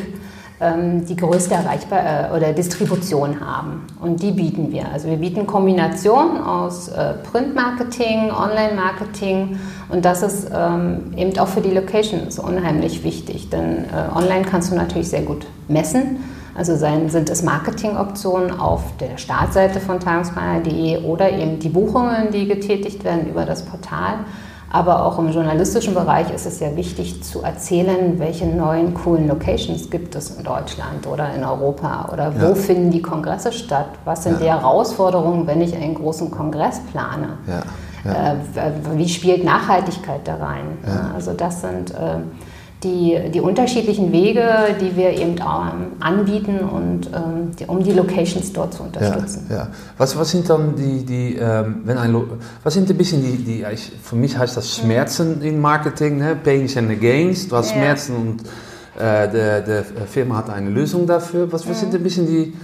die 1.04 1.16
größte 1.16 1.54
Erreichbar 1.54 2.30
äh, 2.30 2.36
oder 2.36 2.52
Distribution 2.52 3.40
haben. 3.40 3.86
Und 4.00 4.22
die 4.22 4.30
bieten 4.30 4.72
wir. 4.72 4.88
Also 4.92 5.08
wir 5.08 5.16
bieten 5.16 5.46
Kombinationen 5.46 6.38
aus 6.38 6.88
äh, 6.88 7.14
Printmarketing, 7.30 8.30
Online-Marketing 8.30 9.58
und 9.88 10.04
das 10.04 10.22
ist 10.22 10.50
ähm, 10.54 11.12
eben 11.16 11.38
auch 11.38 11.48
für 11.48 11.60
die 11.60 11.70
Locations 11.70 12.38
unheimlich 12.38 13.04
wichtig, 13.04 13.50
denn 13.50 13.84
äh, 13.84 14.16
online 14.16 14.42
kannst 14.42 14.70
du 14.70 14.76
natürlich 14.76 15.08
sehr 15.08 15.22
gut 15.22 15.46
messen. 15.68 16.24
Also 16.54 16.76
sein, 16.76 17.08
sind 17.08 17.30
es 17.30 17.42
Marketingoptionen 17.42 18.60
auf 18.60 18.82
der 18.98 19.16
Startseite 19.16 19.80
von 19.80 20.00
tagungsplaner.de 20.00 21.04
oder 21.04 21.32
eben 21.32 21.58
die 21.58 21.70
Buchungen, 21.70 22.30
die 22.30 22.46
getätigt 22.46 23.04
werden 23.04 23.26
über 23.26 23.46
das 23.46 23.64
Portal. 23.64 24.18
Aber 24.74 25.04
auch 25.04 25.18
im 25.18 25.30
journalistischen 25.30 25.92
Bereich 25.92 26.32
ist 26.32 26.46
es 26.46 26.58
ja 26.58 26.74
wichtig 26.76 27.22
zu 27.22 27.42
erzählen, 27.42 28.18
welche 28.18 28.46
neuen 28.46 28.94
coolen 28.94 29.28
Locations 29.28 29.90
gibt 29.90 30.14
es 30.14 30.30
in 30.30 30.44
Deutschland 30.44 31.06
oder 31.06 31.34
in 31.34 31.44
Europa 31.44 32.08
oder 32.10 32.32
wo 32.34 32.46
ja. 32.46 32.54
finden 32.54 32.90
die 32.90 33.02
Kongresse 33.02 33.52
statt? 33.52 33.88
Was 34.06 34.22
sind 34.22 34.34
ja. 34.34 34.38
die 34.38 34.50
Herausforderungen, 34.50 35.46
wenn 35.46 35.60
ich 35.60 35.76
einen 35.76 35.94
großen 35.94 36.30
Kongress 36.30 36.80
plane? 36.90 37.36
Ja. 37.46 38.32
Äh, 38.32 38.36
wie 38.94 39.08
spielt 39.10 39.44
Nachhaltigkeit 39.44 40.22
da 40.24 40.36
rein? 40.36 40.78
Also 41.14 41.34
das 41.34 41.60
sind 41.60 41.90
äh, 41.90 42.16
die, 42.82 43.18
die 43.32 43.40
unterschiedlichen 43.40 44.12
Wege, 44.12 44.46
die 44.80 44.96
wir 44.96 45.10
eben 45.10 45.36
ähm, 45.36 45.92
anbieten, 46.00 46.60
und, 46.60 47.08
ähm, 47.14 47.50
die, 47.58 47.64
um 47.66 47.82
die 47.82 47.92
Locations 47.92 48.52
dort 48.52 48.74
zu 48.74 48.82
unterstützen. 48.82 49.46
Ja, 49.48 49.56
ja. 49.56 49.68
Was, 49.98 50.18
was 50.18 50.30
sind 50.30 50.48
dann 50.48 50.74
die, 50.76 51.04
die 51.04 51.36
ähm, 51.36 51.82
wenn 51.84 51.98
ein, 51.98 52.14
was 52.62 52.74
sind 52.74 52.90
ein 52.90 52.96
bisschen 52.96 53.22
die, 53.22 53.36
die, 53.38 53.64
für 54.02 54.16
mich 54.16 54.36
heißt 54.36 54.56
das 54.56 54.76
Schmerzen 54.76 55.38
mhm. 55.38 55.44
in 55.44 55.60
Marketing, 55.60 56.18
ne? 56.18 56.36
Pains 56.36 56.76
and 56.76 57.00
Gains, 57.00 57.48
du 57.48 57.56
hast 57.56 57.70
ja. 57.70 57.76
Schmerzen 57.76 58.16
und 58.16 58.42
äh, 59.00 59.28
der, 59.30 59.60
der 59.60 59.84
Firma 60.06 60.38
hat 60.38 60.50
eine 60.50 60.70
Lösung 60.70 61.06
dafür. 61.06 61.50
Was, 61.52 61.68
was 61.68 61.76
mhm. 61.76 61.80
sind 61.80 61.94
ein 61.94 62.02
bisschen 62.02 62.26
die 62.26 62.54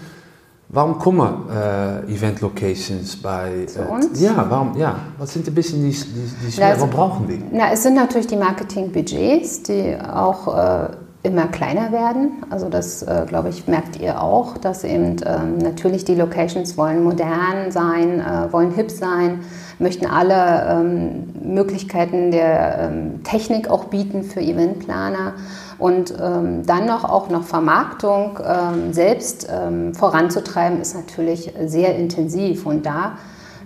Warum 0.71 0.99
kommen 0.99 1.47
äh, 1.51 2.13
Event 2.13 2.43
Locations 2.43 3.17
bei 3.17 3.65
Zu 3.67 3.81
uns? 3.85 4.21
Ja, 4.21 4.47
warum? 4.51 4.77
Ja, 4.77 4.97
was 5.17 5.33
sind 5.33 5.49
ein 5.49 5.55
bisschen 5.55 5.83
die, 5.83 5.97
die, 5.97 6.47
die 6.47 6.53
Schwere, 6.53 6.77
warum 6.77 6.91
brauchen 6.91 7.27
die? 7.27 7.43
Na, 7.51 7.73
es 7.73 7.85
sind 7.85 7.95
natürlich 7.95 8.27
die 8.27 8.37
Marketingbudgets, 8.37 9.63
die 9.63 9.97
auch 9.97 10.55
äh, 10.55 10.89
immer 11.23 11.47
kleiner 11.47 11.91
werden. 11.91 12.45
Also 12.51 12.69
das, 12.69 13.03
äh, 13.03 13.25
glaube 13.27 13.49
ich, 13.49 13.67
merkt 13.67 13.99
ihr 13.99 14.23
auch, 14.23 14.59
dass 14.59 14.85
eben 14.85 15.17
ähm, 15.25 15.57
natürlich 15.57 16.05
die 16.05 16.15
Locations 16.15 16.77
wollen 16.77 17.03
modern 17.03 17.71
sein, 17.71 18.21
äh, 18.21 18.53
wollen 18.53 18.73
hip 18.73 18.91
sein, 18.91 19.41
möchten 19.79 20.05
alle 20.05 20.81
ähm, 20.81 21.35
Möglichkeiten 21.49 22.31
der 22.31 22.79
ähm, 22.79 23.23
Technik 23.25 23.71
auch 23.71 23.85
bieten 23.85 24.23
für 24.23 24.41
Eventplaner 24.41 25.35
und 25.79 26.15
ähm, 26.21 26.67
dann 26.67 26.87
noch 26.87 27.05
auch 27.05 27.31
noch 27.31 27.45
Vermarktung 27.45 28.39
ähm, 28.45 28.93
selbst 28.93 29.49
ähm, 29.51 29.95
voranzutreiben, 29.95 30.81
ist 30.81 30.95
natürlich 30.95 31.53
sehr 31.67 31.97
intensiv. 31.97 32.67
Und 32.67 32.85
da 32.87 33.13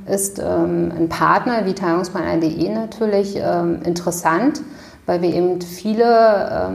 ist 0.07 0.39
ähm, 0.39 0.93
ein 0.97 1.09
Partner 1.09 1.65
wie 1.65 1.75
Teilungsplaner.de 1.75 2.69
natürlich 2.69 3.37
ähm, 3.37 3.81
interessant, 3.85 4.63
weil 5.07 5.21
wir 5.21 5.35
eben 5.35 5.61
viele, 5.61 6.71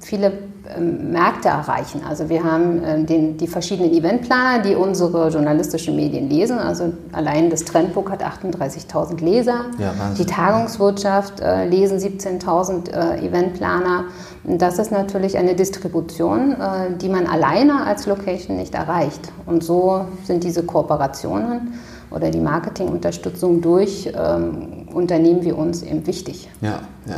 viele 0.00 0.32
Märkte 0.80 1.48
erreichen. 1.48 2.02
Also 2.08 2.28
wir 2.28 2.44
haben 2.44 2.82
äh, 2.82 3.04
den, 3.04 3.36
die 3.36 3.46
verschiedenen 3.46 3.92
Eventplaner, 3.92 4.62
die 4.62 4.74
unsere 4.74 5.28
journalistischen 5.28 5.96
Medien 5.96 6.28
lesen. 6.28 6.58
Also 6.58 6.92
allein 7.12 7.50
das 7.50 7.64
Trendbook 7.64 8.10
hat 8.10 8.22
38.000 8.22 9.22
Leser. 9.22 9.66
Ja, 9.78 9.94
die 10.18 10.26
Tagungswirtschaft 10.26 11.40
äh, 11.40 11.66
lesen 11.66 11.98
17.000 11.98 12.90
äh, 12.90 13.26
Eventplaner. 13.26 14.04
Das 14.44 14.78
ist 14.78 14.90
natürlich 14.90 15.38
eine 15.38 15.54
Distribution, 15.54 16.52
äh, 16.52 16.96
die 17.00 17.08
man 17.08 17.26
alleine 17.26 17.84
als 17.84 18.06
Location 18.06 18.56
nicht 18.56 18.74
erreicht. 18.74 19.32
Und 19.46 19.62
so 19.62 20.06
sind 20.24 20.44
diese 20.44 20.64
Kooperationen 20.64 21.74
oder 22.10 22.30
die 22.30 22.40
Marketingunterstützung 22.40 23.60
durch 23.60 24.12
ähm, 24.14 24.81
Unternehmen 24.92 25.44
wie 25.44 25.52
uns 25.52 25.82
eben 25.82 26.06
wichtig. 26.06 26.48
Ja, 26.60 26.80
ja. 27.06 27.16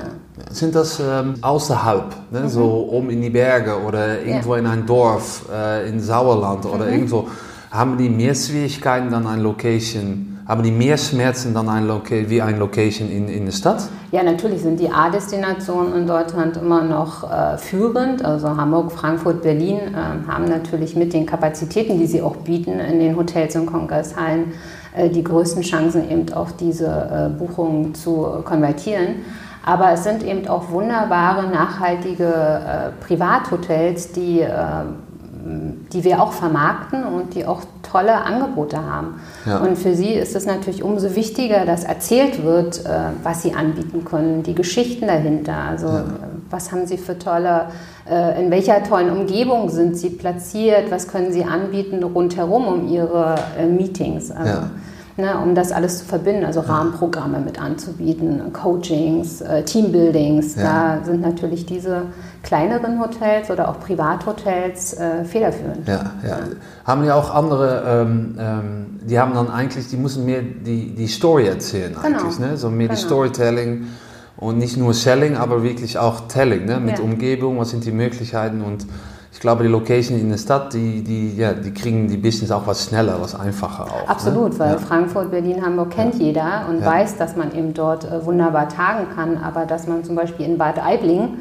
Sind 0.51 0.75
das 0.75 1.01
ähm, 1.01 1.35
außerhalb, 1.41 2.15
ne? 2.31 2.41
mhm. 2.41 2.49
so 2.49 2.89
oben 2.91 3.11
in 3.11 3.23
die 3.23 3.31
Berge 3.31 3.81
oder 3.81 4.23
irgendwo 4.23 4.55
ja. 4.55 4.61
in 4.61 4.67
ein 4.67 4.87
Dorf 4.87 5.47
äh, 5.53 5.89
in 5.89 6.01
Sauerland 6.01 6.67
oder 6.67 6.87
mhm. 6.87 6.93
irgendwo, 6.93 7.29
haben 7.71 7.99
die 7.99 8.09
mehr 8.09 8.35
Schwierigkeiten 8.35 9.11
dann 9.11 9.27
ein 9.27 9.41
Location? 9.41 10.35
Haben 10.47 10.63
die 10.63 10.71
mehr 10.71 10.99
Schmerzen 10.99 11.55
dann 11.55 11.71
ein 11.71 11.89
wie 12.29 12.43
ein 12.43 12.59
Location 12.59 13.11
in, 13.11 13.29
in 13.29 13.47
der 13.47 13.53
Stadt? 13.53 13.89
Ja, 14.13 14.23
natürlich 14.23 14.61
sind 14.61 14.79
die 14.79 14.91
A-Destinationen 14.91 15.95
in 15.95 16.07
Deutschland 16.07 16.59
immer 16.59 16.83
noch 16.83 17.31
äh, 17.31 17.57
führend. 17.57 18.23
Also 18.23 18.55
Hamburg, 18.55 18.93
Frankfurt, 18.93 19.43
Berlin 19.43 19.79
äh, 19.79 20.31
haben 20.31 20.45
natürlich 20.45 20.97
mit 20.97 21.15
den 21.15 21.25
Kapazitäten, 21.25 21.99
die 21.99 22.07
sie 22.07 22.21
auch 22.21 22.37
bieten 22.37 22.79
in 22.79 23.01
den 23.01 23.17
Hotels 23.17 23.57
und 23.57 23.67
Kongresshallen, 23.67 24.53
die 25.11 25.25
größten 25.25 25.63
Chancen 25.63 26.11
eben 26.11 26.33
auf 26.33 26.57
diese 26.57 26.87
äh, 26.87 27.29
Buchungen 27.39 27.95
zu 27.95 28.43
konvertieren. 28.45 29.17
Aber 29.65 29.93
es 29.93 30.05
sind 30.05 30.23
eben 30.23 30.47
auch 30.47 30.71
wunderbare, 30.71 31.49
nachhaltige 31.49 32.27
äh, 32.27 33.05
Privathotels, 33.05 34.13
die, 34.13 34.41
äh, 34.41 34.51
die 35.93 36.05
wir 36.05 36.23
auch 36.23 36.33
vermarkten 36.33 37.05
und 37.05 37.35
die 37.35 37.47
auch 37.47 37.63
tolle 37.83 38.15
Angebote 38.15 38.77
haben. 38.77 39.21
Ja. 39.47 39.59
Und 39.59 39.79
für 39.79 39.95
sie 39.95 40.13
ist 40.13 40.37
es 40.37 40.45
natürlich 40.45 40.83
umso 40.83 41.17
wichtiger, 41.17 41.65
dass 41.65 41.85
erzählt 41.85 42.45
wird, 42.45 42.85
äh, 42.85 43.11
was 43.23 43.43
sie 43.43 43.55
anbieten 43.55 44.05
können, 44.05 44.43
die 44.43 44.55
Geschichten 44.55 45.07
dahinter. 45.07 45.57
Also 45.57 45.87
ja. 45.87 46.05
Was 46.55 46.73
haben 46.73 46.87
sie 46.87 46.97
für 46.97 47.19
tolle, 47.19 47.67
äh, 48.09 48.41
in 48.43 48.51
welcher 48.51 48.83
tollen 48.83 49.11
Umgebung 49.11 49.69
sind 49.69 49.97
sie 49.97 50.11
platziert, 50.11 50.91
was 50.91 51.09
können 51.09 51.33
sie 51.33 51.45
anbieten 51.45 52.03
rundherum 52.03 52.67
um 52.67 52.89
ihre 52.89 53.35
äh, 53.59 53.67
Meetings. 53.67 54.31
Also, 54.31 54.51
ja 54.51 54.71
ne, 55.17 55.39
um 55.39 55.55
das 55.55 55.73
alles 55.73 55.99
zu 55.99 56.05
verbinden, 56.05 56.45
also 56.45 56.61
Rahmenprogramme 56.61 57.41
mit 57.41 57.61
anzubieten, 57.61 58.53
Coachings, 58.53 59.41
äh, 59.41 59.63
Teambuildings. 59.65 60.57
Ja. 60.57 60.97
Da 60.99 61.05
sind 61.05 61.21
natürlich 61.21 61.67
diese 61.67 62.03
kleineren 62.43 63.01
Hotels 63.01 63.51
oder 63.51 63.69
auch 63.69 63.81
Privathotels 63.81 64.95
äh, 64.95 65.25
federführend. 65.25 65.87
Ja, 65.87 66.13
ja. 66.27 66.39
Haben 66.85 67.05
ja 67.05 67.15
auch 67.15 67.35
andere, 67.35 67.83
ähm, 67.87 68.37
ähm, 68.39 69.01
die 69.03 69.19
haben 69.19 69.35
dann 69.35 69.51
eigentlich, 69.51 69.89
die 69.89 69.97
müssen 69.97 70.25
mehr 70.25 70.43
die, 70.43 70.95
die 70.95 71.07
Story 71.07 71.47
erzählen 71.47 71.95
genau. 71.95 72.19
eigentlich, 72.19 72.39
ne? 72.39 72.57
so 72.57 72.69
mehr 72.69 72.89
genau. 72.89 72.99
die 72.99 73.07
Storytelling 73.07 73.87
und 74.37 74.59
nicht 74.59 74.77
nur 74.77 74.95
Selling, 74.95 75.37
aber 75.37 75.63
wirklich 75.63 75.99
auch 75.99 76.29
Telling, 76.29 76.67
ne? 76.67 76.81
mit 76.81 76.99
ja. 76.99 77.05
Umgebung, 77.05 77.59
was 77.59 77.71
sind 77.71 77.85
die 77.85 77.93
Möglichkeiten 77.93 78.63
und 78.63 78.87
ich 79.35 79.41
glaube, 79.41 79.65
die 79.65 79.69
Location 79.69 80.19
in 80.19 80.31
der 80.31 80.39
Stadt, 80.39 80.73
die, 80.73 81.03
die, 81.03 81.37
ja, 81.37 81.53
die 81.53 81.75
kriegen 81.75 82.07
die 82.07 82.17
Business 82.17 82.53
auch 82.53 82.69
was 82.69 82.85
schneller, 82.85 83.17
was 83.21 83.35
einfacher 83.35 83.83
auch. 83.83 84.03
Ne? 84.03 84.09
Absolut, 84.09 84.53
ne? 84.53 84.59
weil 84.61 84.73
ja. 84.75 84.79
Frankfurt, 84.79 85.33
Berlin, 85.33 85.61
Hamburg 85.61 85.91
kennt 85.91 86.15
ja. 86.15 86.27
jeder 86.27 86.67
und 86.69 86.81
ja. 86.81 86.87
weiß, 86.87 87.17
dass 87.17 87.35
man 87.35 87.53
eben 87.53 87.75
dort 87.75 88.05
äh, 88.05 88.25
wunderbar 88.25 88.69
tagen 88.69 89.09
kann, 89.13 89.37
aber 89.37 89.67
dass 89.67 89.89
man 89.89 90.05
zum 90.05 90.15
Beispiel 90.15 90.47
in 90.47 90.57
Bad 90.57 90.79
Aibling 90.79 91.39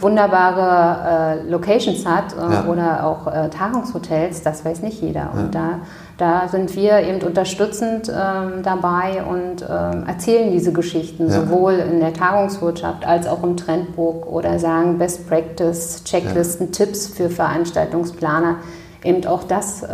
wunderbare 0.00 1.38
äh, 1.44 1.48
Locations 1.48 2.04
hat 2.04 2.34
äh, 2.34 2.68
oder 2.68 3.06
auch 3.06 3.28
äh, 3.28 3.48
Tagungshotels, 3.48 4.42
das 4.42 4.64
weiß 4.64 4.82
nicht 4.82 5.00
jeder. 5.00 5.30
Und 5.32 5.54
da 5.54 5.80
da 6.18 6.48
sind 6.48 6.74
wir 6.74 7.00
eben 7.00 7.20
unterstützend 7.22 8.08
ähm, 8.08 8.62
dabei 8.62 9.22
und 9.22 9.62
ähm, 9.62 10.04
erzählen 10.06 10.50
diese 10.50 10.72
Geschichten, 10.72 11.28
ja. 11.28 11.40
sowohl 11.40 11.74
in 11.74 12.00
der 12.00 12.14
Tagungswirtschaft 12.14 13.06
als 13.06 13.26
auch 13.26 13.42
im 13.42 13.56
Trendbook 13.56 14.26
oder 14.26 14.58
sagen 14.58 14.98
Best 14.98 15.28
Practice, 15.28 16.04
Checklisten, 16.04 16.68
ja. 16.68 16.72
Tipps 16.72 17.06
für 17.08 17.28
Veranstaltungsplaner, 17.28 18.56
eben 19.04 19.26
auch 19.26 19.44
das 19.44 19.82
äh, 19.82 19.88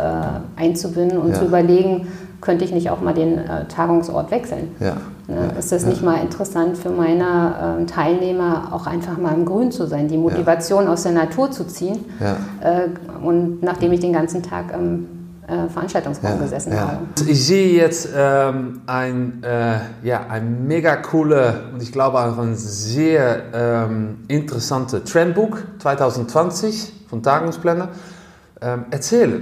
einzubinden 0.55 1.17
und 1.17 1.31
ja. 1.31 1.39
zu 1.39 1.45
überlegen, 1.45 2.07
könnte 2.39 2.63
ich 2.63 2.73
nicht 2.73 2.89
auch 2.89 3.01
mal 3.01 3.13
den 3.13 3.37
äh, 3.37 3.65
Tagungsort 3.65 4.31
wechseln? 4.31 4.75
Ja. 4.79 4.97
Ne? 5.27 5.53
Ist 5.57 5.71
das 5.71 5.85
nicht 5.85 6.03
mal 6.03 6.21
interessant 6.21 6.77
für 6.77 6.89
meine 6.89 7.81
äh, 7.81 7.85
Teilnehmer, 7.85 8.69
auch 8.71 8.87
einfach 8.87 9.17
mal 9.17 9.33
im 9.33 9.45
Grün 9.45 9.71
zu 9.71 9.87
sein, 9.87 10.07
die 10.07 10.17
Motivation 10.17 10.87
aus 10.87 11.03
der 11.03 11.13
Natur 11.13 11.51
zu 11.51 11.65
ziehen? 11.65 12.03
Äh, 12.61 12.89
und 13.25 13.61
nachdem 13.63 13.93
ich 13.93 14.01
den 14.01 14.11
ganzen 14.11 14.43
Tag 14.43 14.73
im 14.73 15.07
äh, 15.47 15.67
Veranstaltungsraum 15.67 16.31
ja, 16.31 16.37
gesessen 16.37 16.73
ja. 16.73 16.79
habe. 16.79 16.99
Ich 17.27 17.45
sehe 17.45 17.73
jetzt 17.73 18.09
ähm, 18.15 18.81
ein, 18.85 19.43
äh, 19.43 19.79
ja, 20.07 20.25
ein 20.29 20.67
mega 20.67 20.95
coole 20.97 21.65
und 21.73 21.81
ich 21.81 21.91
glaube 21.91 22.19
auch 22.19 22.37
ein 22.37 22.55
sehr 22.55 23.43
ähm, 23.53 24.19
interessante 24.27 25.03
Trendbook 25.03 25.63
2020 25.79 26.93
von 27.09 27.21
Tagungspläne. 27.21 27.89
Ähm, 28.61 28.85
erzähl, 28.91 29.41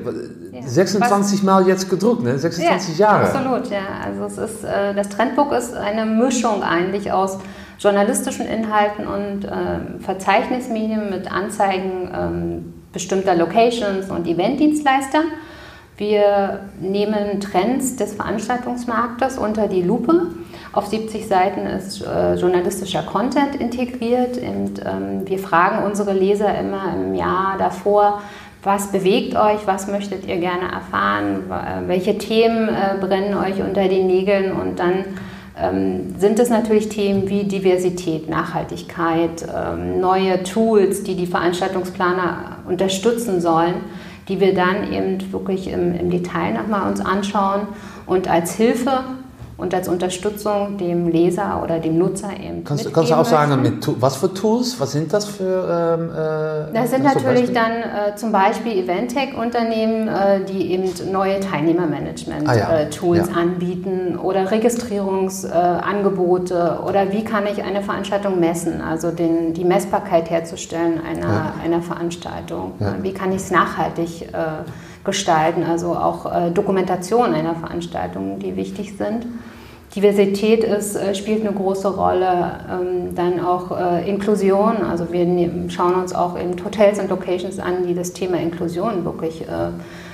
ja. 0.52 0.62
26 0.64 1.40
Was? 1.40 1.44
Mal 1.44 1.68
jetzt 1.68 1.90
gedruckt, 1.90 2.24
ne? 2.24 2.40
26 2.40 2.98
ja, 2.98 3.08
Jahre. 3.08 3.26
Absolut, 3.26 3.70
ja. 3.70 3.82
Also 4.04 4.26
es 4.26 4.52
ist, 4.52 4.64
äh, 4.64 4.96
das 4.96 5.10
Trendbook 5.10 5.52
ist 5.52 5.76
eine 5.76 6.06
Mischung 6.06 6.64
eigentlich 6.64 7.12
aus 7.12 7.38
journalistischen 7.78 8.48
Inhalten 8.48 9.06
und 9.06 9.46
ähm, 9.46 10.00
Verzeichnismedien 10.00 11.12
mit 11.12 11.32
Anzeigen 11.32 12.10
ähm, 12.14 12.74
bestimmter 12.92 13.36
Locations 13.36 14.10
und 14.10 14.28
Eventdienstleister. 14.28 15.22
Wir 16.02 16.62
nehmen 16.80 17.40
Trends 17.42 17.96
des 17.96 18.16
Veranstaltungsmarktes 18.16 19.38
unter 19.38 19.68
die 19.68 19.84
Lupe. 19.84 20.30
Auf 20.74 20.88
70 20.88 21.28
Seiten 21.28 21.68
ist 21.68 22.04
äh, 22.04 22.34
journalistischer 22.34 23.04
Content 23.04 23.54
integriert 23.54 24.36
und 24.38 24.80
ähm, 24.84 25.30
wir 25.30 25.38
fragen 25.38 25.86
unsere 25.86 26.14
Leser 26.14 26.58
immer 26.58 26.96
im 26.96 27.14
Jahr 27.14 27.56
davor, 27.60 28.24
was 28.64 28.92
bewegt 28.92 29.36
euch, 29.36 29.68
was 29.68 29.88
möchtet 29.88 30.26
ihr 30.26 30.38
gerne 30.38 30.72
erfahren, 30.72 31.44
welche 31.86 32.18
Themen 32.18 32.70
äh, 32.70 32.98
brennen 33.00 33.36
euch 33.36 33.62
unter 33.62 33.88
den 33.88 34.08
Nägeln 34.08 34.54
und 34.54 34.80
dann 34.80 35.04
ähm, 35.56 36.16
sind 36.18 36.40
es 36.40 36.50
natürlich 36.50 36.90
Themen 36.90 37.30
wie 37.30 37.44
Diversität, 37.44 38.28
Nachhaltigkeit, 38.28 39.46
ähm, 39.56 40.02
neue 40.02 40.42
Tools, 40.42 41.04
die 41.04 41.14
die 41.14 41.28
Veranstaltungsplaner 41.28 42.58
unterstützen 42.68 43.40
sollen 43.40 43.76
die 44.28 44.40
wir 44.40 44.54
dann 44.54 44.92
eben 44.92 45.32
wirklich 45.32 45.68
im, 45.68 45.94
im 45.98 46.10
Detail 46.10 46.54
nochmal 46.54 46.90
uns 46.90 47.02
anschauen 47.02 47.68
und 48.06 48.28
als 48.28 48.54
Hilfe 48.56 49.04
und 49.62 49.74
als 49.76 49.88
Unterstützung 49.88 50.78
dem 50.78 51.08
Leser 51.08 51.62
oder 51.64 51.78
dem 51.80 52.00
Nutzer 52.00 52.32
eben. 52.32 52.64
Kannst, 52.64 52.92
kannst 52.92 53.12
du 53.12 53.16
auch 53.16 53.26
sagen, 53.26 53.62
mit, 53.62 53.88
was 54.02 54.16
für 54.16 54.34
Tools? 54.34 54.80
Was 54.80 54.94
sind 54.94 55.14
das 55.14 55.26
für? 55.26 55.44
Ähm, 55.46 56.10
äh, 56.10 56.74
das 56.74 56.90
sind 56.90 57.04
natürlich 57.04 57.54
dann 57.54 57.72
äh, 57.72 58.16
zum 58.16 58.32
Beispiel 58.32 58.84
Event-Tech-Unternehmen, 58.84 60.08
äh, 60.08 60.44
die 60.46 60.72
eben 60.72 60.90
neue 61.12 61.40
Teilnehmermanagement-Tools 61.40 62.50
ah, 62.50 62.56
ja. 62.56 62.72
Äh, 62.72 62.90
ja. 63.18 63.26
anbieten 63.36 64.18
oder 64.18 64.50
Registrierungsangebote 64.50 66.80
oder 66.84 67.12
wie 67.12 67.24
kann 67.24 67.46
ich 67.46 67.64
eine 67.64 67.84
Veranstaltung 67.84 68.40
messen, 68.40 68.82
also 68.82 69.12
den, 69.12 69.54
die 69.54 69.64
Messbarkeit 69.64 70.32
herzustellen 70.32 71.00
einer, 71.08 71.22
ja. 71.22 71.54
einer 71.64 71.84
Veranstaltung. 71.84 72.72
Wie 73.02 73.14
kann 73.14 73.32
ich 73.32 73.38
es 73.38 73.52
nachhaltig 73.52 74.34
äh, 74.34 74.64
gestalten, 75.04 75.64
also 75.64 75.96
auch 75.96 76.32
äh, 76.32 76.52
Dokumentation 76.52 77.34
einer 77.34 77.56
Veranstaltung, 77.56 78.40
die 78.40 78.56
wichtig 78.56 78.98
sind. 78.98 79.26
Diversität 79.96 80.64
ist, 80.64 80.96
äh, 80.96 81.14
spielt 81.14 81.46
eine 81.46 81.54
große 81.54 81.90
Rolle, 81.90 82.60
ähm, 82.72 83.14
dann 83.16 83.44
auch 83.44 83.78
äh, 83.78 84.10
Inklusion. 84.10 84.78
Also 84.78 85.12
wir 85.12 85.28
schauen 85.70 85.96
uns 85.96 86.16
auch 86.16 86.40
eben 86.40 86.54
Hotels 86.64 87.00
und 87.00 87.10
Locations 87.10 87.60
an, 87.60 87.86
die 87.86 87.94
das 87.94 88.14
Thema 88.14 88.38
Inklusion 88.38 89.04
wirklich 89.06 89.46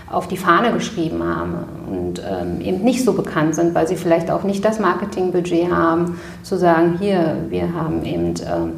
auf 0.10 0.27
die 0.27 0.38
Fahne 0.38 0.72
geschrieben 0.72 1.22
haben 1.22 1.55
und 1.89 2.22
ähm, 2.25 2.62
eben 2.62 2.84
nicht 2.84 3.03
so 3.03 3.12
bekannt 3.12 3.55
sind, 3.55 3.75
weil 3.75 3.88
sie 3.88 3.98
vielleicht 3.98 4.31
auch 4.31 4.43
nicht 4.43 4.63
das 4.63 4.79
Marketingbudget 4.79 5.69
haben, 5.69 6.19
zu 6.43 6.57
sagen, 6.57 6.98
hier, 6.98 7.36
wir 7.50 7.74
haben 7.74 8.05
eben 8.05 8.34
ähm, 8.46 8.74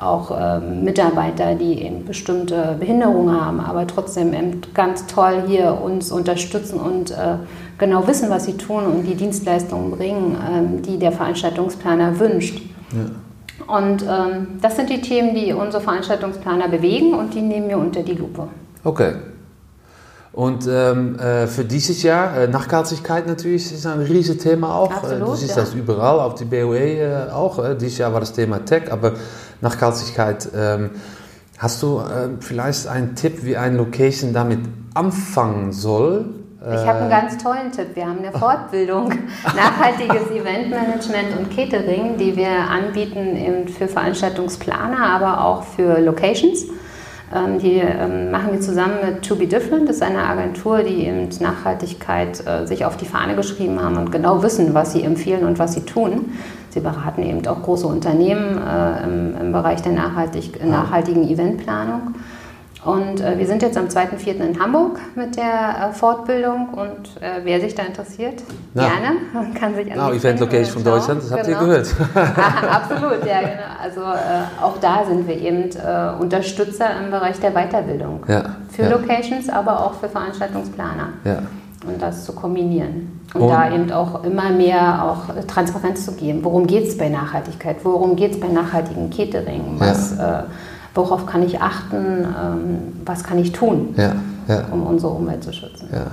auch 0.00 0.30
Mitarbeiter, 0.62 1.54
die 1.56 1.82
eben 1.82 2.06
bestimmte 2.06 2.76
Behinderungen 2.80 3.38
haben, 3.38 3.60
aber 3.60 3.86
trotzdem 3.86 4.32
ganz 4.72 5.06
toll 5.06 5.42
hier 5.46 5.78
uns 5.78 6.10
unterstützen 6.10 6.80
und 6.80 7.10
äh, 7.10 7.36
genau 7.80 8.06
wissen, 8.06 8.30
was 8.30 8.44
sie 8.44 8.56
tun 8.56 8.84
und 8.84 9.02
die 9.02 9.16
Dienstleistungen 9.16 9.90
bringen, 9.90 10.36
ähm, 10.48 10.82
die 10.82 10.98
der 10.98 11.10
Veranstaltungsplaner 11.10 12.20
wünscht. 12.20 12.60
Ja. 12.92 13.74
Und 13.74 14.02
ähm, 14.02 14.58
das 14.60 14.76
sind 14.76 14.90
die 14.90 15.00
Themen, 15.00 15.34
die 15.34 15.52
unsere 15.52 15.82
Veranstaltungsplaner 15.82 16.68
bewegen 16.68 17.14
und 17.14 17.34
die 17.34 17.40
nehmen 17.40 17.68
wir 17.68 17.78
unter 17.78 18.02
die 18.02 18.14
Lupe. 18.14 18.48
Okay. 18.84 19.14
Und 20.32 20.68
ähm, 20.68 21.18
äh, 21.18 21.46
für 21.48 21.64
dieses 21.64 22.02
Jahr, 22.02 22.36
äh, 22.36 22.48
Nachhaltigkeit 22.48 23.26
natürlich 23.26 23.72
ist 23.72 23.84
ein 23.84 24.00
riesiges 24.00 24.42
Thema 24.42 24.74
auch. 24.74 24.92
Absolut, 24.92 25.28
du 25.28 25.34
siehst 25.34 25.56
ja. 25.56 25.62
das 25.62 25.74
überall, 25.74 26.20
auf 26.20 26.34
die 26.36 26.44
BOE 26.44 26.78
äh, 26.78 27.30
auch. 27.32 27.58
Äh, 27.58 27.74
dieses 27.74 27.98
Jahr 27.98 28.12
war 28.12 28.20
das 28.20 28.32
Thema 28.32 28.64
Tech, 28.64 28.92
aber 28.92 29.14
Nachhaltigkeit. 29.60 30.48
Ähm, 30.54 30.90
hast 31.58 31.82
du 31.82 31.98
äh, 31.98 32.28
vielleicht 32.38 32.86
einen 32.86 33.16
Tipp, 33.16 33.44
wie 33.44 33.56
eine 33.56 33.76
Location 33.76 34.32
damit 34.32 34.60
anfangen 34.94 35.72
soll? 35.72 36.26
Ich 36.62 36.86
habe 36.86 36.98
einen 36.98 37.10
ganz 37.10 37.38
tollen 37.38 37.72
Tipp. 37.72 37.88
Wir 37.94 38.06
haben 38.06 38.18
eine 38.18 38.32
Fortbildung 38.32 39.08
Nachhaltiges 39.44 40.30
Eventmanagement 40.30 41.38
und 41.38 41.56
Catering, 41.56 42.18
die 42.18 42.36
wir 42.36 42.50
anbieten 42.50 43.66
für 43.66 43.88
Veranstaltungsplaner, 43.88 45.02
aber 45.02 45.42
auch 45.42 45.62
für 45.62 45.98
Locations. 46.00 46.66
Ähm, 47.34 47.58
die 47.58 47.76
ähm, 47.76 48.30
machen 48.30 48.52
wir 48.52 48.60
zusammen 48.60 48.96
mit 49.02 49.22
To 49.26 49.36
Be 49.36 49.46
Different. 49.46 49.88
Das 49.88 49.96
ist 49.96 50.02
eine 50.02 50.22
Agentur, 50.22 50.82
die 50.82 51.06
eben 51.06 51.30
Nachhaltigkeit 51.40 52.46
äh, 52.46 52.66
sich 52.66 52.84
auf 52.84 52.98
die 52.98 53.06
Fahne 53.06 53.36
geschrieben 53.36 53.80
haben 53.82 53.96
und 53.96 54.12
genau 54.12 54.42
wissen, 54.42 54.74
was 54.74 54.92
sie 54.92 55.02
empfehlen 55.02 55.46
und 55.46 55.58
was 55.58 55.72
sie 55.72 55.86
tun. 55.86 56.32
Sie 56.68 56.80
beraten 56.80 57.22
eben 57.22 57.46
auch 57.46 57.62
große 57.62 57.86
Unternehmen 57.86 58.58
äh, 58.58 59.40
im, 59.40 59.52
Bereich 59.52 59.80
der 59.80 59.92
nachhaltig, 59.92 60.62
nachhaltigen 60.64 61.26
Eventplanung. 61.26 62.14
Und 62.84 63.20
äh, 63.20 63.38
wir 63.38 63.46
sind 63.46 63.60
jetzt 63.60 63.76
am 63.76 63.86
2.4. 63.86 64.40
in 64.40 64.58
Hamburg 64.58 65.00
mit 65.14 65.36
der 65.36 65.90
äh, 65.90 65.92
Fortbildung 65.92 66.68
und 66.70 67.22
äh, 67.22 67.40
wer 67.44 67.60
sich 67.60 67.74
da 67.74 67.82
interessiert, 67.82 68.42
ja. 68.74 68.88
gerne, 68.88 69.52
kann 69.54 69.74
sich 69.74 69.86
an 69.86 69.98
genau, 69.98 70.12
Event 70.12 70.40
Location 70.40 70.72
von 70.72 70.84
Deutschland, 70.84 71.22
das 71.22 71.30
habt 71.30 71.44
genau. 71.44 71.60
ihr 71.60 71.66
gehört. 71.66 71.88
Absolut, 72.70 73.26
ja, 73.26 73.40
genau. 73.40 73.70
Also 73.82 74.00
äh, 74.00 74.62
auch 74.62 74.78
da 74.80 75.04
sind 75.06 75.28
wir 75.28 75.38
eben 75.38 75.70
äh, 75.76 76.22
Unterstützer 76.22 76.86
im 77.04 77.10
Bereich 77.10 77.38
der 77.40 77.50
Weiterbildung. 77.50 78.24
Ja. 78.28 78.56
Für 78.70 78.84
ja. 78.84 78.90
Locations, 78.90 79.50
aber 79.50 79.84
auch 79.84 79.94
für 79.94 80.08
Veranstaltungsplaner. 80.08 81.08
Ja. 81.24 81.42
Und 81.86 82.00
das 82.00 82.24
zu 82.24 82.34
kombinieren. 82.34 83.20
Und, 83.34 83.42
und, 83.42 83.48
da 83.48 83.72
eben 83.72 83.90
auch 83.92 84.24
immer 84.24 84.50
mehr 84.50 85.04
auch 85.04 85.44
Transparenz 85.46 86.04
zu 86.04 86.12
geben. 86.12 86.44
Worum 86.44 86.66
geht 86.66 86.88
es 86.88 86.96
bei 86.96 87.08
Nachhaltigkeit? 87.08 87.76
Worum 87.84 88.16
geht 88.16 88.32
es 88.32 88.40
bei 88.40 88.48
nachhaltigem 88.48 89.10
Catering? 89.10 89.76
Was, 89.78 90.16
ja. 90.16 90.44
Worauf 90.94 91.26
kann 91.26 91.42
ich 91.42 91.60
achten, 91.60 92.24
ähm, 92.24 92.78
was 93.04 93.24
kann 93.24 93.38
ich 93.38 93.52
tun, 93.52 93.94
ja, 93.96 94.14
ja. 94.48 94.64
um 94.70 94.86
unsere 94.86 95.12
Umwelt 95.12 95.44
zu 95.44 95.52
schützen. 95.52 95.88
Ja, 95.92 96.06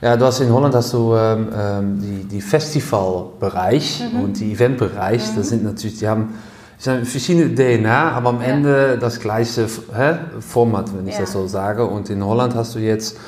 ja 0.00 0.16
du 0.16 0.24
hast 0.24 0.40
in 0.40 0.52
Holland 0.52 0.74
hast 0.74 0.92
du 0.92 1.14
ähm, 1.14 1.48
ähm 1.56 2.00
die, 2.00 2.24
die 2.24 2.40
Festivalbereich 2.40 4.04
mhm. 4.12 4.20
und 4.20 4.40
die 4.40 4.52
Eventbereich, 4.52 5.32
mhm. 5.32 5.36
das 5.36 5.48
sind 5.48 5.64
natürlich, 5.64 5.98
die 5.98 6.08
haben 6.08 6.34
verschiedene 6.80 7.54
DNA, 7.54 8.12
aber 8.12 8.30
am 8.30 8.40
Ende 8.40 8.96
das 8.98 9.20
gleiche 9.20 9.66
hä, 9.66 10.14
Format, 10.40 10.96
wenn 10.96 11.06
ich 11.06 11.16
das 11.16 11.32
so 11.32 11.46
sage. 11.46 11.84
Und 11.86 12.08
in 12.08 12.24
Holland 12.24 12.54
hast 12.54 12.74
du 12.74 12.78
jetzt 12.78 13.18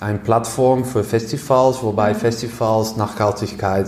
eine 0.00 0.18
Plattform 0.18 0.84
für 0.84 1.02
Festivals, 1.02 1.82
wobei 1.82 2.12
mhm. 2.12 2.18
Festivals 2.18 2.96
Nachhaltigkeit 2.96 3.86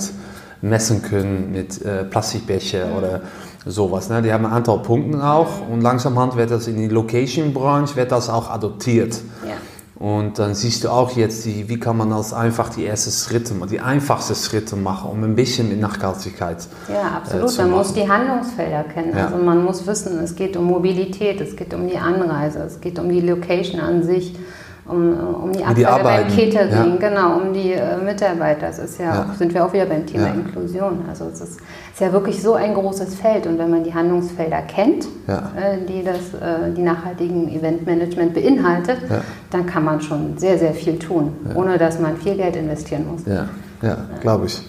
messen 0.62 1.02
können 1.02 1.52
mit 1.52 1.80
äh, 1.82 2.04
Plastikbecher 2.04 2.86
mhm. 2.86 2.96
oder 2.96 3.20
sowas. 3.66 4.08
Ne? 4.08 4.22
Die 4.22 4.32
haben 4.32 4.46
ein 4.46 4.52
Antal 4.52 4.78
Punkte 4.80 5.22
auch 5.22 5.68
und 5.70 5.80
langsam 5.80 6.14
wird 6.36 6.50
das 6.50 6.66
in 6.66 6.76
die 6.76 6.88
Location-Branche 6.88 7.96
wird 7.96 8.12
das 8.12 8.28
auch 8.28 8.50
adoptiert. 8.50 9.20
Ja. 9.46 9.54
Und 9.96 10.40
dann 10.40 10.54
siehst 10.54 10.82
du 10.82 10.88
auch 10.88 11.12
jetzt, 11.12 11.44
die, 11.44 11.68
wie 11.68 11.78
kann 11.78 11.96
man 11.96 12.10
das 12.10 12.32
einfach 12.32 12.68
die 12.68 12.84
ersten 12.84 13.12
Schritte, 13.12 13.54
die 13.70 13.80
einfachsten 13.80 14.34
Schritte 14.34 14.74
machen, 14.74 15.10
um 15.10 15.22
ein 15.22 15.36
bisschen 15.36 15.68
mit 15.68 15.80
Nachhaltigkeit 15.80 16.66
Ja, 16.92 17.18
absolut. 17.18 17.48
Äh, 17.48 17.62
man 17.62 17.70
machen. 17.70 17.78
muss 17.78 17.94
die 17.94 18.08
Handlungsfelder 18.08 18.84
kennen. 18.84 19.16
Ja. 19.16 19.26
Also 19.26 19.36
man 19.38 19.64
muss 19.64 19.86
wissen, 19.86 20.18
es 20.18 20.34
geht 20.34 20.56
um 20.56 20.64
Mobilität, 20.64 21.40
es 21.40 21.54
geht 21.54 21.72
um 21.72 21.86
die 21.88 21.96
Anreise, 21.96 22.58
es 22.64 22.80
geht 22.80 22.98
um 22.98 23.08
die 23.08 23.20
Location 23.20 23.80
an 23.80 24.02
sich 24.02 24.34
um, 24.86 25.44
um 25.44 25.52
die 25.52 25.64
Abfälle 25.64 26.02
beim 26.02 26.28
Catering, 26.28 26.98
ja. 27.00 27.08
genau, 27.08 27.38
um 27.38 27.52
die 27.52 27.72
äh, 27.72 27.96
Mitarbeiter. 27.96 28.66
Das 28.66 28.78
ist 28.78 28.98
ja, 28.98 29.14
ja, 29.14 29.34
sind 29.38 29.54
wir 29.54 29.64
auch 29.64 29.72
wieder 29.72 29.86
beim 29.86 30.06
Thema 30.06 30.26
ja. 30.26 30.34
Inklusion. 30.34 31.04
Also 31.08 31.26
es 31.32 31.40
ist, 31.40 31.60
ist, 31.60 32.00
ja 32.00 32.12
wirklich 32.12 32.42
so 32.42 32.54
ein 32.54 32.74
großes 32.74 33.14
Feld 33.14 33.46
und 33.46 33.58
wenn 33.58 33.70
man 33.70 33.84
die 33.84 33.94
Handlungsfelder 33.94 34.62
kennt, 34.62 35.04
äh, 35.26 35.78
die 35.88 36.04
das, 36.04 36.34
äh, 36.34 36.72
die 36.76 36.82
nachhaltigen 36.82 37.48
Eventmanagement 37.48 38.34
beinhaltet, 38.34 38.98
dann 39.50 39.66
kann 39.66 39.84
man 39.84 40.00
schon 40.00 40.36
sehr, 40.36 40.58
sehr 40.58 40.74
viel 40.74 40.98
tun, 40.98 41.32
ohne 41.54 41.78
dass 41.78 41.98
man 41.98 42.16
viel 42.16 42.36
Geld 42.36 42.56
investieren 42.56 43.06
muss. 43.10 43.24
Ja, 43.26 43.48
ja, 43.82 43.96
glaube 44.20 44.46
ich. 44.46 44.62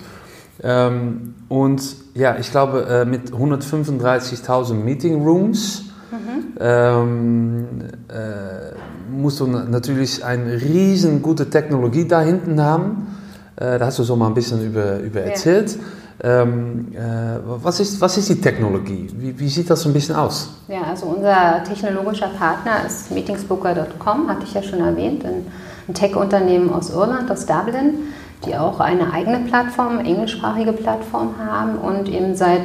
Ähm, 0.63 1.35
und 1.49 1.81
ja, 2.13 2.37
ich 2.39 2.49
glaube, 2.51 2.85
äh, 2.89 3.05
mit 3.05 3.31
135.000 3.31 4.73
Meeting 4.73 5.23
Rooms 5.23 5.83
mhm. 6.15 6.53
ähm, 6.59 7.65
äh, 8.09 9.11
musst 9.11 9.39
du 9.39 9.47
natürlich 9.47 10.23
eine 10.23 10.61
riesen 10.61 11.21
gute 11.21 11.49
Technologie 11.49 12.07
da 12.07 12.21
hinten 12.21 12.61
haben. 12.61 13.07
Äh, 13.55 13.79
da 13.79 13.85
hast 13.85 13.99
du 13.99 14.03
so 14.03 14.15
mal 14.15 14.27
ein 14.27 14.33
bisschen 14.33 14.65
über, 14.65 14.99
über 14.99 15.21
erzählt. 15.21 15.71
Ja. 15.71 15.79
Ähm, 16.23 16.93
äh, 16.93 17.39
was, 17.45 17.79
ist, 17.79 17.99
was 17.99 18.17
ist 18.17 18.29
die 18.29 18.39
Technologie? 18.39 19.09
Wie, 19.17 19.37
wie, 19.37 19.49
sieht 19.49 19.69
das 19.69 19.85
ein 19.85 19.91
bisschen 19.91 20.15
aus? 20.15 20.49
Ja, 20.67 20.83
also 20.89 21.07
unser 21.07 21.61
technologischer 21.63 22.29
Partner 22.29 22.85
ist 22.87 23.11
Meetingsbooker.com, 23.11 24.29
hatte 24.29 24.43
ich 24.43 24.53
ja 24.53 24.63
schon 24.63 24.79
erwähnt, 24.79 25.25
ein, 25.25 25.45
ein 25.87 25.93
Tech-Unternehmen 25.93 26.71
aus 26.71 26.89
Irland, 26.89 27.29
aus 27.29 27.45
Dublin, 27.45 28.13
die 28.45 28.55
auch 28.55 28.79
eine 28.79 29.11
eigene 29.11 29.39
Plattform, 29.39 29.99
englischsprachige 29.99 30.71
Plattform 30.71 31.35
haben 31.37 31.77
und 31.77 32.07
eben 32.07 32.35
seit 32.35 32.63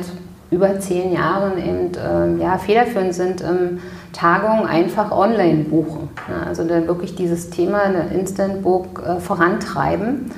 über 0.51 0.81
zehn 0.81 1.13
Jahren 1.13 1.59
eben 1.59 1.95
äh, 1.95 2.43
ja, 2.43 2.59
federführend 2.59 3.15
sind 3.15 3.41
im 3.41 3.81
Tagungen 4.13 4.67
einfach 4.67 5.13
online 5.13 5.65
buchen. 5.65 6.09
Also 6.47 6.65
dann 6.65 6.89
wirklich 6.89 7.15
dieses 7.15 7.51
Thema 7.51 7.83
eine 7.83 8.09
Instant 8.09 8.63
Book 8.63 9.03
äh, 9.07 9.21
vorantreiben. 9.21 10.31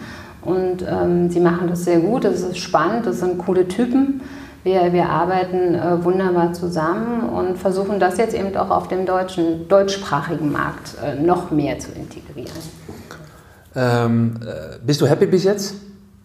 Und 0.42 0.84
ähm, 0.88 1.30
sie 1.30 1.40
machen 1.40 1.68
das 1.68 1.84
sehr 1.84 2.00
gut, 2.00 2.24
das 2.24 2.40
ist 2.40 2.58
spannend, 2.58 3.06
das 3.06 3.20
sind 3.20 3.38
coole 3.38 3.68
Typen. 3.68 4.20
Wir, 4.64 4.92
wir 4.92 5.08
arbeiten 5.08 5.74
äh, 5.74 6.04
wunderbar 6.04 6.52
zusammen 6.52 7.28
und 7.28 7.58
versuchen 7.58 7.98
das 7.98 8.18
jetzt 8.18 8.34
eben 8.34 8.56
auch 8.56 8.70
auf 8.70 8.88
dem 8.88 9.06
deutschen, 9.06 9.68
deutschsprachigen 9.68 10.52
Markt 10.52 10.96
äh, 11.02 11.20
noch 11.20 11.50
mehr 11.50 11.78
zu 11.78 11.90
integrieren. 11.92 12.52
Ähm, 13.74 14.40
äh, 14.42 14.78
bist 14.84 15.00
du 15.00 15.06
happy 15.06 15.26
bis 15.26 15.44
jetzt? 15.44 15.74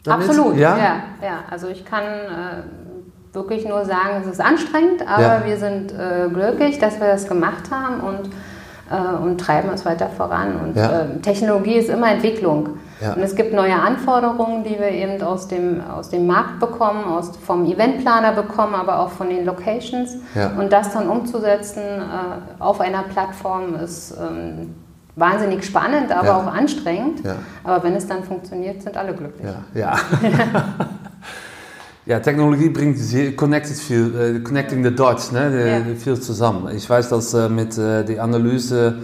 Damit? 0.04 0.28
Absolut, 0.28 0.58
ja? 0.58 0.78
ja? 0.78 0.96
ja. 1.24 1.40
Also 1.50 1.68
ich 1.68 1.86
kann 1.86 2.04
äh, 2.04 2.87
wirklich 3.34 3.68
nur 3.68 3.86
sagen, 3.86 4.22
es 4.22 4.28
ist 4.28 4.42
anstrengend, 4.42 5.08
aber 5.08 5.22
ja. 5.22 5.46
wir 5.46 5.58
sind 5.58 5.92
äh, 5.92 6.28
glücklich, 6.30 6.80
dass 6.80 7.00
wir 7.00 7.08
das 7.08 7.28
gemacht 7.28 7.70
haben 7.72 8.00
und, 8.02 8.30
äh, 8.92 9.24
und 9.24 9.40
treiben 9.40 9.70
es 9.74 9.86
weiter 9.86 10.08
voran. 10.08 10.56
Und 10.64 10.76
ja. 10.76 11.02
äh, 11.02 11.20
Technologie 11.22 11.76
ist 11.76 11.90
immer 11.90 12.12
Entwicklung. 12.12 12.78
Ja. 13.02 13.14
Und 13.14 13.22
es 13.22 13.36
gibt 13.36 13.54
neue 13.54 13.76
Anforderungen, 13.76 14.64
die 14.64 14.80
wir 14.80 14.90
eben 14.90 15.22
aus 15.22 15.48
dem, 15.48 15.82
aus 15.82 16.10
dem 16.10 16.26
Markt 16.26 16.60
bekommen, 16.60 17.04
aus, 17.06 17.32
vom 17.38 17.66
Eventplaner 17.66 18.32
bekommen, 18.32 18.74
aber 18.74 19.00
auch 19.00 19.10
von 19.10 19.30
den 19.30 19.46
Locations. 19.46 20.18
Und 20.58 20.72
das 20.74 20.94
dann 20.94 21.08
umzusetzen 21.08 21.84
äh, 21.84 22.62
auf 22.62 22.82
einer 22.82 23.04
Plattform 23.04 23.76
ist 23.76 24.18
ähm, 24.20 24.74
wahnsinnig 25.16 25.64
spannend, 25.64 26.12
aber 26.12 26.38
auch 26.38 26.48
anstrengend. 26.48 27.22
Aber 27.64 27.84
wenn 27.84 27.96
es 27.96 28.08
dann 28.08 28.24
funktioniert, 28.24 28.82
sind 28.82 28.98
alle 28.98 29.14
glücklich. 29.14 29.48
ja. 29.74 29.96
Ja, 32.08 32.22
Technologie 32.22 32.70
bringt 32.70 32.98
connected 33.36 33.76
viel, 33.76 34.16
äh, 34.16 34.40
connecting 34.40 34.82
the 34.82 34.96
dots, 34.96 35.34
ne, 35.34 35.86
ja. 35.90 35.96
viel 35.96 36.18
zusammen. 36.18 36.74
Ich 36.74 36.90
weiß, 36.90 37.10
dass 37.10 37.34
äh, 37.34 37.50
mit 37.50 37.78
äh, 37.78 38.06
der 38.06 38.24
Analyse, 38.24 39.00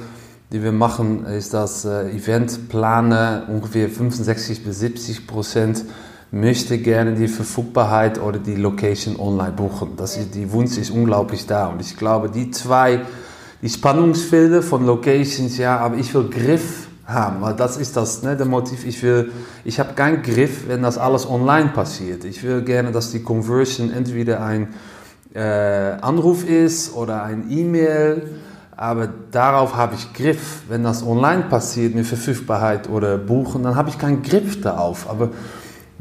die 0.54 0.64
wir 0.64 0.72
machen, 0.72 1.26
ist, 1.26 1.54
dass 1.54 1.84
äh, 1.84 2.10
Eventplaner 2.12 3.44
ungefähr 3.50 3.90
65 3.90 4.64
bis 4.64 4.80
70 4.80 5.28
Prozent 5.28 5.84
möchte 6.32 6.78
gerne 6.78 7.14
die 7.14 7.28
Verfügbarkeit 7.28 8.22
oder 8.22 8.40
die 8.40 8.56
Location 8.56 9.20
online 9.20 9.52
buchen. 9.52 9.98
Das 9.98 10.16
ist, 10.16 10.34
die 10.34 10.50
Wunsch 10.54 10.78
ist 10.78 10.90
unglaublich 10.90 11.46
da. 11.46 11.68
Und 11.68 11.82
ich 11.82 11.98
glaube, 11.98 12.30
die 12.30 12.52
zwei, 12.52 13.02
die 13.62 13.68
Spannungsfelder 13.68 14.62
von 14.62 14.86
Locations, 14.86 15.58
ja, 15.58 15.78
aber 15.78 15.98
ich 15.98 16.14
will 16.14 16.30
Griff 16.30 16.88
haben, 17.14 17.42
weil 17.42 17.56
das 17.56 17.78
ist 17.78 17.96
das, 17.96 18.24
ne, 18.24 18.36
der 18.36 18.46
Motiv. 18.46 18.86
Ich 18.86 19.02
will, 19.04 19.32
ich 19.64 19.80
habe 19.80 19.94
keinen 19.94 20.22
Griff, 20.24 20.68
wenn 20.68 20.82
das 20.82 20.98
alles 20.98 21.28
online 21.30 21.70
passiert. 21.70 22.26
Ich 22.26 22.44
will 22.44 22.62
gerne, 22.62 22.92
dass 22.92 23.12
die 23.12 23.24
Conversion 23.24 23.92
entweder 23.92 24.44
ein 24.44 24.74
äh, 25.34 25.40
Anruf 26.02 26.48
ist 26.48 26.96
oder 26.96 27.24
ein 27.24 27.50
E-Mail 27.50 28.24
Aber 28.76 29.08
darauf 29.32 29.76
habe 29.76 29.96
ich 29.96 30.14
Griff. 30.14 30.64
Wenn 30.68 30.84
das 30.84 31.06
online 31.06 31.44
passiert 31.44 31.96
mit 31.96 32.06
Verfügbarkeit 32.06 32.90
oder 32.90 33.18
Buchen, 33.18 33.64
dann 33.64 33.76
habe 33.76 33.90
ich 33.90 33.98
keinen 33.98 34.24
Griff 34.24 34.62
darauf. 34.62 35.10
Aber 35.10 35.30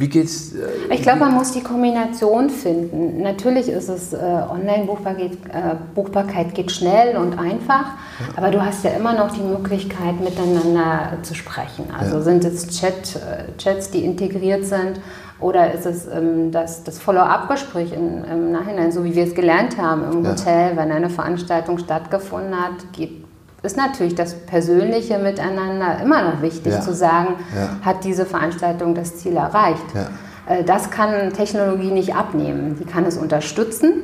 wie 0.02 0.08
geht's? 0.08 0.52
Äh, 0.52 0.92
ich 0.92 1.02
glaube, 1.02 1.20
man 1.20 1.34
muss 1.34 1.52
die 1.52 1.62
Kombination 1.62 2.50
finden. 2.50 3.22
Natürlich 3.22 3.68
ist 3.68 3.88
es 3.88 4.12
äh, 4.12 4.16
Online-Buchbarkeit 4.16 5.32
äh, 5.32 5.76
Buchbarkeit 5.94 6.54
geht 6.54 6.72
schnell 6.72 7.16
und 7.16 7.38
einfach, 7.38 7.92
aber 8.36 8.50
du 8.50 8.60
hast 8.60 8.84
ja 8.84 8.90
immer 8.90 9.14
noch 9.14 9.32
die 9.32 9.42
Möglichkeit, 9.42 10.20
miteinander 10.20 11.18
zu 11.22 11.34
sprechen. 11.34 11.84
Also 11.96 12.16
ja. 12.16 12.22
sind 12.22 12.44
es 12.44 12.68
Chat, 12.80 13.16
äh, 13.16 13.56
Chats, 13.58 13.90
die 13.90 14.04
integriert 14.04 14.64
sind, 14.64 15.00
oder 15.38 15.72
ist 15.72 15.86
es 15.86 16.08
ähm, 16.08 16.50
das, 16.50 16.82
das 16.82 16.98
Follow-up-Gespräch 16.98 17.92
im 17.92 18.52
Nachhinein, 18.52 18.92
so 18.92 19.04
wie 19.04 19.14
wir 19.14 19.24
es 19.24 19.34
gelernt 19.34 19.78
haben 19.78 20.04
im 20.12 20.24
ja. 20.24 20.32
Hotel, 20.32 20.76
wenn 20.76 20.90
eine 20.90 21.10
Veranstaltung 21.10 21.78
stattgefunden 21.78 22.54
hat, 22.54 22.92
geht 22.92 23.21
ist 23.62 23.76
natürlich 23.76 24.14
das 24.14 24.34
persönliche 24.34 25.18
Miteinander 25.18 26.00
immer 26.02 26.22
noch 26.22 26.42
wichtig 26.42 26.72
ja. 26.72 26.80
zu 26.80 26.92
sagen, 26.92 27.36
ja. 27.54 27.84
hat 27.84 28.04
diese 28.04 28.26
Veranstaltung 28.26 28.94
das 28.94 29.16
Ziel 29.18 29.36
erreicht. 29.36 29.84
Ja. 29.94 30.08
Äh, 30.52 30.64
das 30.64 30.90
kann 30.90 31.32
Technologie 31.32 31.90
nicht 31.90 32.14
abnehmen. 32.14 32.76
Die 32.80 32.84
kann 32.84 33.04
es 33.04 33.16
unterstützen, 33.16 34.02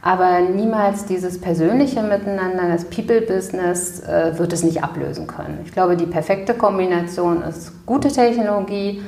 aber 0.00 0.40
niemals 0.40 1.04
dieses 1.04 1.38
persönliche 1.38 2.02
Miteinander, 2.02 2.68
das 2.68 2.86
People-Business, 2.86 4.00
äh, 4.00 4.38
wird 4.38 4.52
es 4.54 4.62
nicht 4.62 4.82
ablösen 4.82 5.26
können. 5.26 5.58
Ich 5.64 5.72
glaube, 5.72 5.96
die 5.96 6.06
perfekte 6.06 6.54
Kombination 6.54 7.42
ist 7.42 7.84
gute 7.84 8.08
Technologie 8.08 9.02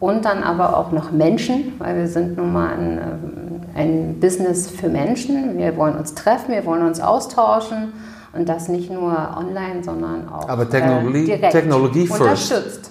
und 0.00 0.24
dann 0.24 0.42
aber 0.42 0.78
auch 0.78 0.90
noch 0.90 1.10
Menschen, 1.10 1.74
weil 1.78 1.96
wir 1.98 2.08
sind 2.08 2.38
nun 2.38 2.52
mal 2.52 2.70
ein, 2.70 2.98
äh, 2.98 3.80
ein 3.80 4.20
Business 4.20 4.70
für 4.70 4.88
Menschen. 4.88 5.58
Wir 5.58 5.76
wollen 5.76 5.96
uns 5.96 6.14
treffen, 6.14 6.54
wir 6.54 6.64
wollen 6.64 6.86
uns 6.86 7.00
austauschen 7.00 7.92
und 8.32 8.48
das 8.48 8.68
nicht 8.68 8.90
nur 8.90 9.12
online, 9.36 9.82
sondern 9.82 10.28
auch 10.28 10.48
Aber 10.48 10.68
Technologie, 10.68 11.30
äh, 11.30 11.50
Technologie 11.50 12.06
first. 12.06 12.20
Unterstützt. 12.20 12.90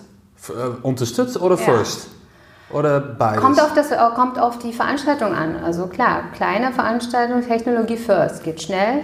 Äh, 0.50 0.86
unterstützt 0.86 1.42
oder 1.42 1.56
ja. 1.56 1.62
first? 1.62 2.10
Oder 2.72 3.00
beides? 3.00 3.42
Kommt 3.42 3.62
auf, 3.62 3.74
das, 3.74 3.92
äh, 3.92 3.98
kommt 4.16 4.40
auf 4.40 4.60
die 4.60 4.74
Veranstaltung 4.74 5.34
an. 5.34 5.56
Also 5.64 5.88
klar, 5.88 6.24
kleine 6.34 6.72
Veranstaltung, 6.74 7.42
Technologie 7.42 7.96
first. 7.96 8.44
Geht 8.44 8.62
schnell, 8.62 9.04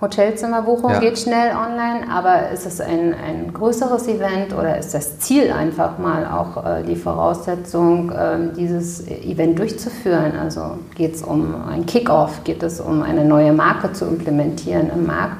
Hotelzimmerbuchung 0.00 0.90
ja. 0.90 0.98
geht 0.98 1.18
schnell 1.18 1.54
online, 1.54 2.10
aber 2.10 2.50
ist 2.50 2.66
es 2.66 2.80
ein, 2.80 3.14
ein 3.14 3.52
größeres 3.52 4.08
Event 4.08 4.52
oder 4.52 4.76
ist 4.76 4.92
das 4.92 5.20
Ziel 5.20 5.52
einfach 5.52 5.98
mal 5.98 6.26
auch 6.26 6.64
äh, 6.64 6.82
die 6.82 6.96
Voraussetzung, 6.96 8.10
äh, 8.10 8.52
dieses 8.56 9.06
Event 9.08 9.58
durchzuführen? 9.58 10.32
Also 10.36 10.78
geht 10.96 11.14
es 11.14 11.22
um 11.22 11.54
ein 11.68 11.86
Kickoff, 11.86 12.42
geht 12.42 12.62
es 12.64 12.80
um 12.80 13.02
eine 13.02 13.24
neue 13.24 13.52
Marke 13.52 13.92
zu 13.92 14.06
implementieren 14.06 14.90
im 14.90 15.06
Markt? 15.06 15.36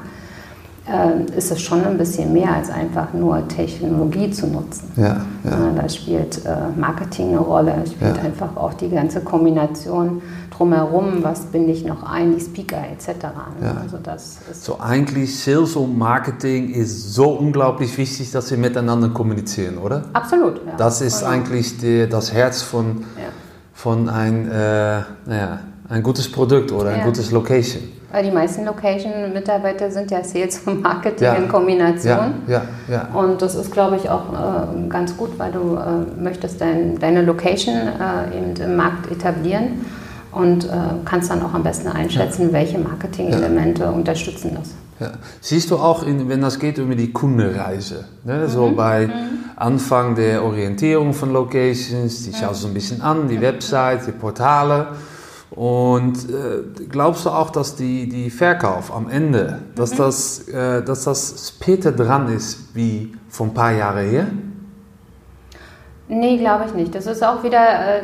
Äh, 0.87 1.37
ist 1.37 1.51
es 1.51 1.61
schon 1.61 1.83
ein 1.83 1.97
bisschen 1.97 2.31
mehr 2.31 2.53
als 2.53 2.69
einfach 2.69 3.13
nur 3.13 3.47
Technologie 3.47 4.29
zu 4.29 4.47
nutzen. 4.47 4.91
Ja, 4.95 5.21
ja. 5.43 5.71
Da 5.75 5.89
spielt 5.89 6.45
äh, 6.45 6.55
Marketing 6.79 7.29
eine 7.29 7.39
Rolle, 7.39 7.73
spielt 7.85 8.17
ja. 8.17 8.23
einfach 8.23 8.55
auch 8.55 8.73
die 8.73 8.89
ganze 8.89 9.21
Kombination 9.21 10.21
drumherum, 10.55 11.23
was 11.23 11.41
binde 11.45 11.71
ich 11.71 11.85
noch 11.85 12.03
ein, 12.03 12.35
die 12.35 12.39
Speaker 12.39 12.77
etc. 12.91 13.07
Ne? 13.07 13.29
Ja. 13.63 13.77
Also 13.81 13.97
das 14.01 14.39
ist 14.51 14.63
so 14.63 14.79
eigentlich 14.79 15.37
Sales 15.39 15.75
und 15.75 15.97
Marketing 15.97 16.69
ist 16.69 17.13
so 17.13 17.31
unglaublich 17.31 17.97
wichtig, 17.97 18.31
dass 18.31 18.49
sie 18.49 18.57
miteinander 18.57 19.09
kommunizieren, 19.09 19.77
oder? 19.77 20.03
Absolut. 20.13 20.57
Ja. 20.65 20.75
Das 20.77 21.01
ist 21.01 21.19
genau. 21.19 21.31
eigentlich 21.31 21.77
die, 21.77 22.07
das 22.07 22.31
Herz 22.31 22.61
von, 22.61 23.05
von 23.73 24.07
ein, 24.07 24.49
äh, 24.49 25.01
naja, 25.25 25.59
ein 25.89 26.03
gutes 26.03 26.31
Produkt 26.31 26.71
oder 26.71 26.91
ein 26.91 27.03
gutes 27.03 27.31
Location. 27.31 27.83
Weil 28.11 28.23
die 28.23 28.31
meisten 28.31 28.63
Location-Mitarbeiter 28.65 29.91
sind 29.91 30.09
ja 30.09 30.23
Sales 30.23 30.61
und 30.65 30.81
Marketing 30.81 31.25
ja. 31.25 31.33
in 31.33 31.49
Kombination. 31.49 32.43
Ja, 32.47 32.61
ja, 32.87 33.07
ja. 33.09 33.09
Und 33.13 33.41
das 33.41 33.55
ist, 33.55 33.71
glaube 33.71 33.97
ich, 33.97 34.09
auch 34.09 34.31
äh, 34.31 34.87
ganz 34.87 35.17
gut, 35.17 35.37
weil 35.37 35.51
du 35.51 35.75
äh, 35.75 36.21
möchtest 36.21 36.61
dein, 36.61 36.97
deine 36.97 37.23
Location 37.23 37.75
äh, 37.75 38.37
eben 38.37 38.55
im 38.55 38.75
Markt 38.77 39.11
etablieren 39.11 39.85
und 40.31 40.65
äh, 40.65 40.69
kannst 41.03 41.29
dann 41.29 41.41
auch 41.41 41.53
am 41.53 41.63
besten 41.63 41.89
einschätzen, 41.89 42.53
welche 42.53 42.79
Marketing-Elemente 42.79 43.91
unterstützen 43.91 44.57
das. 44.57 44.69
Ja. 44.99 45.13
Siehst 45.41 45.71
du 45.71 45.75
auch, 45.75 46.07
in, 46.07 46.29
wenn 46.29 46.41
das 46.41 46.57
geht 46.57 46.77
über 46.77 46.95
die 46.95 47.11
Kundenreise, 47.11 48.05
ne? 48.23 48.47
so 48.47 48.67
mhm. 48.67 48.75
bei 48.77 49.07
mhm. 49.07 49.13
Anfang 49.57 50.15
der 50.15 50.43
Orientierung 50.43 51.13
von 51.13 51.33
Locations, 51.33 52.23
die 52.23 52.33
schaust 52.33 52.63
du 52.63 52.67
ein 52.67 52.73
bisschen 52.73 53.01
an, 53.01 53.27
die 53.27 53.41
Website, 53.41 54.07
die 54.07 54.11
Portale. 54.11 54.87
Und 55.55 56.29
äh, 56.29 56.85
glaubst 56.89 57.25
du 57.25 57.29
auch, 57.29 57.49
dass 57.49 57.75
die, 57.75 58.09
die 58.09 58.29
Verkauf 58.29 58.93
am 58.93 59.09
Ende, 59.09 59.61
dass, 59.75 59.93
mhm. 59.93 59.97
das, 59.97 60.47
äh, 60.49 60.83
dass 60.83 61.05
das 61.05 61.53
später 61.55 61.93
dran 61.93 62.27
ist 62.27 62.75
wie 62.75 63.13
vor 63.29 63.47
ein 63.47 63.53
paar 63.53 63.71
Jahren 63.71 64.09
her? 64.09 64.27
Nee, 66.07 66.37
glaube 66.37 66.65
ich 66.67 66.73
nicht. 66.73 66.93
Das 66.93 67.07
ist 67.07 67.23
auch 67.23 67.41
wieder, 67.43 67.99
äh, 67.99 68.01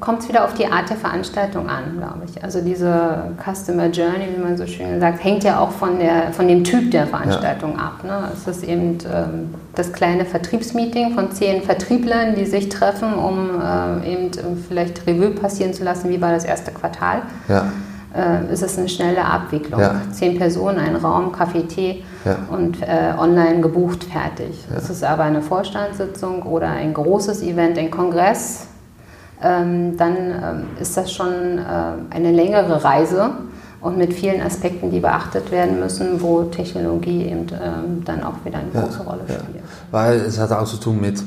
kommt 0.00 0.22
es 0.22 0.28
wieder 0.28 0.44
auf 0.44 0.54
die 0.54 0.66
Art 0.66 0.88
der 0.88 0.96
Veranstaltung 0.96 1.68
an, 1.68 1.98
glaube 1.98 2.22
ich. 2.26 2.42
Also 2.42 2.60
diese 2.60 3.32
Customer 3.42 3.86
Journey, 3.86 4.28
wie 4.34 4.42
man 4.42 4.56
so 4.56 4.66
schön 4.66 5.00
sagt, 5.00 5.22
hängt 5.22 5.44
ja 5.44 5.58
auch 5.58 5.70
von, 5.70 5.98
der, 5.98 6.32
von 6.32 6.48
dem 6.48 6.64
Typ 6.64 6.90
der 6.90 7.06
Veranstaltung 7.06 7.72
ja. 7.72 7.84
ab. 7.84 8.04
Ne? 8.04 8.28
Es 8.32 8.46
ist 8.46 8.64
eben 8.64 8.98
ähm, 9.12 9.54
das 9.74 9.92
kleine 9.92 10.24
Vertriebsmeeting 10.24 11.14
von 11.14 11.32
zehn 11.32 11.62
Vertrieblern, 11.62 12.34
die 12.34 12.46
sich 12.46 12.68
treffen, 12.70 13.14
um 13.14 13.60
äh, 13.60 14.12
eben 14.12 14.30
vielleicht 14.68 15.06
Revue 15.06 15.30
passieren 15.30 15.74
zu 15.74 15.84
lassen, 15.84 16.08
wie 16.08 16.20
war 16.20 16.32
das 16.32 16.44
erste 16.44 16.70
Quartal. 16.70 17.22
Ja. 17.48 17.66
Äh, 18.16 18.52
ist 18.52 18.62
es 18.62 18.78
eine 18.78 18.88
schnelle 18.88 19.24
Abwicklung. 19.24 19.80
Ja. 19.80 19.96
Zehn 20.12 20.38
Personen, 20.38 20.78
ein 20.78 20.96
Raum, 20.96 21.32
Kaffee, 21.32 21.64
Tee 21.64 22.04
ja. 22.24 22.38
und 22.48 22.80
äh, 22.82 23.12
online 23.18 23.60
gebucht, 23.60 24.04
fertig. 24.04 24.56
Es 24.74 24.88
ist 24.88 25.04
aber 25.04 25.24
eine 25.24 25.42
Vorstandssitzung 25.42 26.42
oder 26.42 26.68
ein 26.68 26.94
großes 26.94 27.42
Event, 27.42 27.76
ein 27.76 27.90
Kongress, 27.90 28.68
dann 29.44 30.16
ähm, 30.16 30.66
ist 30.80 30.96
das 30.96 31.12
schon 31.12 31.58
äh, 31.58 32.14
eine 32.14 32.32
längere 32.32 32.82
Reise 32.82 33.30
und 33.84 33.98
mit 33.98 34.14
vielen 34.14 34.40
Aspekten, 34.40 34.90
die 34.90 35.00
beachtet 35.00 35.50
werden 35.50 35.78
müssen, 35.78 36.22
wo 36.22 36.44
Technologie 36.44 37.26
eben 37.26 37.46
ähm, 37.52 38.02
dann 38.04 38.22
auch 38.22 38.42
wieder 38.42 38.58
eine 38.58 38.70
große 38.70 39.02
Rolle 39.02 39.20
spielt. 39.24 39.56
Ja. 39.56 39.62
Weil 39.90 40.20
es 40.20 40.38
hat 40.38 40.50
auch 40.52 40.64
zu 40.64 40.78
tun 40.78 41.00
mit, 41.00 41.22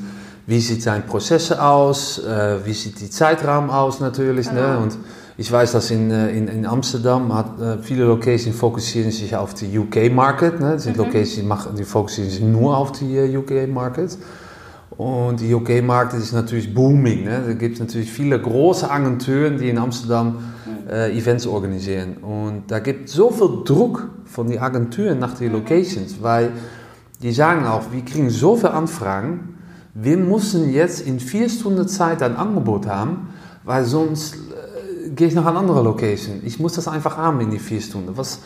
wie 0.47 0.60
sieht 0.60 0.82
sein 0.82 1.06
Prozess 1.06 1.51
aus, 1.51 2.17
äh, 2.17 2.65
wie 2.65 2.73
sieht 2.73 2.99
die 2.99 3.12
Zeitraum 3.12 3.69
aus 3.69 3.99
natürlich. 3.99 4.51
Ne? 4.51 4.62
Genau. 4.62 4.73
Ne? 4.73 4.77
Und 4.80 4.97
ich 5.38 5.51
weiß, 5.51 5.73
dass 5.73 5.91
in, 5.91 6.10
äh, 6.10 6.32
in, 6.32 6.47
in 6.47 6.65
Amsterdam 6.65 7.32
hat, 7.36 7.62
äh, 7.62 7.77
viele 7.80 8.06
Locations 8.06 8.58
fokussieren 8.58 9.12
sich 9.12 9.36
auf 9.36 9.53
die 9.53 9.77
UK-Market. 9.77 10.60
Ne? 10.60 10.80
Sind 10.80 10.97
mhm. 10.97 11.03
Locations, 11.03 11.36
die, 11.36 11.77
die 11.77 11.84
fokussieren 11.84 12.32
sich 12.32 12.41
nur 12.41 12.75
auf 12.75 12.91
die 12.91 13.38
UK-Market. 13.38 14.17
Und 14.97 15.39
die 15.41 15.53
UK-Markt 15.53 16.13
ist 16.15 16.33
natürlich 16.33 16.73
booming. 16.73 17.23
Ne? 17.23 17.43
Da 17.45 17.53
gibt 17.53 17.75
es 17.75 17.79
natürlich 17.79 18.12
viele 18.12 18.41
große 18.41 18.89
Agenturen, 18.89 19.60
die 19.60 19.69
in 19.69 19.77
Amsterdam 19.77 20.39
äh, 20.89 21.15
Events 21.15 21.45
organisieren. 21.45 22.17
Und 22.17 22.63
da 22.67 22.79
gibt 22.79 23.10
es 23.10 23.13
so 23.13 23.29
viel 23.29 23.63
Druck 23.63 24.10
von 24.25 24.49
den 24.49 24.60
Agenturen 24.60 25.19
nach 25.19 25.36
den 25.36 25.51
Locations, 25.51 26.21
weil 26.21 26.51
die 27.21 27.31
sagen 27.31 27.65
auch, 27.65 27.91
wir 27.91 28.03
kriegen 28.03 28.29
so 28.31 28.55
viele 28.55 28.73
Anfragen, 28.73 29.55
wir 29.93 30.17
müssen 30.17 30.71
jetzt 30.71 31.01
in 31.01 31.19
vier 31.19 31.49
Stunden 31.49 31.88
Zeit 31.88 32.21
ein 32.23 32.36
Angebot 32.36 32.88
haben, 32.88 33.29
weil 33.63 33.86
sonst 33.86 34.36
äh, 34.36 35.10
gehe 35.10 35.27
ich 35.27 35.36
nach 35.36 35.45
einer 35.45 35.60
anderen 35.60 35.83
Location. 35.83 36.41
Ich 36.43 36.60
muss 36.60 36.73
das 36.73 36.88
einfach 36.88 37.17
haben 37.17 37.39
in 37.41 37.51
die 37.51 37.60
vier 37.60 37.81
Stunden. 37.81 38.17
Was, 38.17 38.39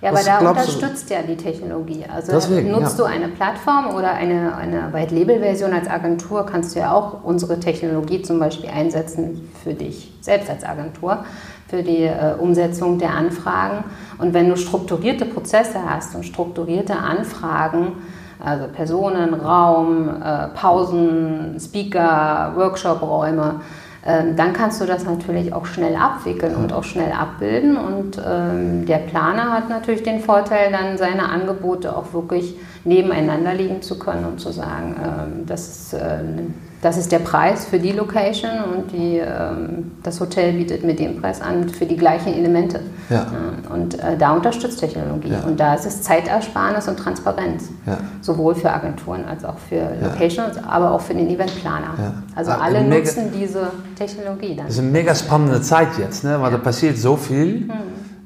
ja, 0.00 0.10
aber 0.10 0.22
da 0.22 0.38
unterstützt 0.38 1.10
du? 1.10 1.14
ja 1.14 1.22
die 1.22 1.36
Technologie. 1.36 2.04
Also 2.12 2.32
Deswegen, 2.32 2.70
nutzt 2.70 2.98
ja. 2.98 3.04
du 3.04 3.10
eine 3.10 3.28
Plattform 3.28 3.94
oder 3.94 4.12
eine, 4.12 4.54
eine 4.56 4.92
White-Label-Version 4.92 5.72
als 5.72 5.88
Agentur, 5.88 6.46
kannst 6.46 6.74
du 6.74 6.80
ja 6.80 6.92
auch 6.92 7.24
unsere 7.24 7.58
Technologie 7.58 8.22
zum 8.22 8.38
Beispiel 8.38 8.70
einsetzen 8.70 9.50
für 9.62 9.74
dich 9.74 10.12
selbst 10.20 10.48
als 10.50 10.64
Agentur, 10.64 11.24
für 11.68 11.82
die 11.82 12.04
äh, 12.04 12.34
Umsetzung 12.38 12.98
der 12.98 13.14
Anfragen. 13.14 13.84
Und 14.18 14.34
wenn 14.34 14.48
du 14.48 14.56
strukturierte 14.56 15.24
Prozesse 15.24 15.78
hast 15.88 16.14
und 16.14 16.24
strukturierte 16.24 16.96
Anfragen, 16.96 17.92
also 18.38 18.68
Personen, 18.68 19.34
Raum, 19.34 20.08
äh, 20.22 20.48
Pausen, 20.48 21.56
Speaker, 21.58 22.52
Workshop-Räume, 22.56 23.60
dann 24.04 24.52
kannst 24.52 24.80
du 24.80 24.86
das 24.86 25.04
natürlich 25.04 25.52
auch 25.52 25.66
schnell 25.66 25.96
abwickeln 25.96 26.54
und 26.54 26.72
auch 26.72 26.84
schnell 26.84 27.12
abbilden. 27.12 27.76
Und 27.76 28.20
ähm, 28.24 28.86
der 28.86 28.98
Planer 28.98 29.52
hat 29.52 29.68
natürlich 29.68 30.02
den 30.02 30.20
Vorteil, 30.20 30.70
dann 30.70 30.96
seine 30.96 31.28
Angebote 31.28 31.96
auch 31.96 32.12
wirklich 32.12 32.56
nebeneinander 32.84 33.54
liegen 33.54 33.82
zu 33.82 33.98
können 33.98 34.24
und 34.24 34.40
zu 34.40 34.52
sagen, 34.52 34.96
ähm, 35.02 35.46
das 35.46 35.68
ist 35.68 35.94
ähm, 35.94 36.54
das 36.80 36.96
ist 36.96 37.10
der 37.10 37.18
Preis 37.18 37.66
für 37.66 37.78
die 37.80 37.90
Location 37.90 38.50
und 38.72 38.92
die, 38.92 39.18
ähm, 39.18 39.92
das 40.02 40.20
Hotel 40.20 40.52
bietet 40.52 40.84
mit 40.84 41.00
dem 41.00 41.20
Preis 41.20 41.40
an 41.40 41.68
für 41.68 41.86
die 41.86 41.96
gleichen 41.96 42.32
Elemente. 42.32 42.80
Ja. 43.10 43.26
Und 43.72 43.98
äh, 43.98 44.16
da 44.16 44.32
unterstützt 44.32 44.78
Technologie. 44.78 45.30
Ja. 45.30 45.40
Und 45.40 45.58
da 45.58 45.74
ist 45.74 45.86
es 45.86 46.02
Zeitersparnis 46.02 46.86
und 46.86 46.96
Transparenz. 46.96 47.64
Ja. 47.84 47.98
Sowohl 48.20 48.54
für 48.54 48.70
Agenturen 48.70 49.24
als 49.24 49.44
auch 49.44 49.58
für 49.58 49.90
Locations, 50.02 50.56
aber 50.58 50.92
auch 50.92 51.00
für 51.00 51.14
den 51.14 51.28
Eventplaner. 51.28 51.94
Also 52.36 52.52
ah, 52.52 52.58
alle 52.62 52.84
nutzen 52.84 53.32
diese 53.34 53.70
Technologie 53.96 54.54
dann. 54.54 54.66
Das 54.66 54.74
ist 54.74 54.80
eine 54.80 54.90
mega 54.90 55.14
spannende 55.14 55.60
Zeit 55.62 55.98
jetzt, 55.98 56.22
ne? 56.22 56.40
weil 56.40 56.52
da 56.52 56.58
passiert 56.58 56.96
so 56.96 57.16
viel 57.16 57.62
hm. 57.62 57.70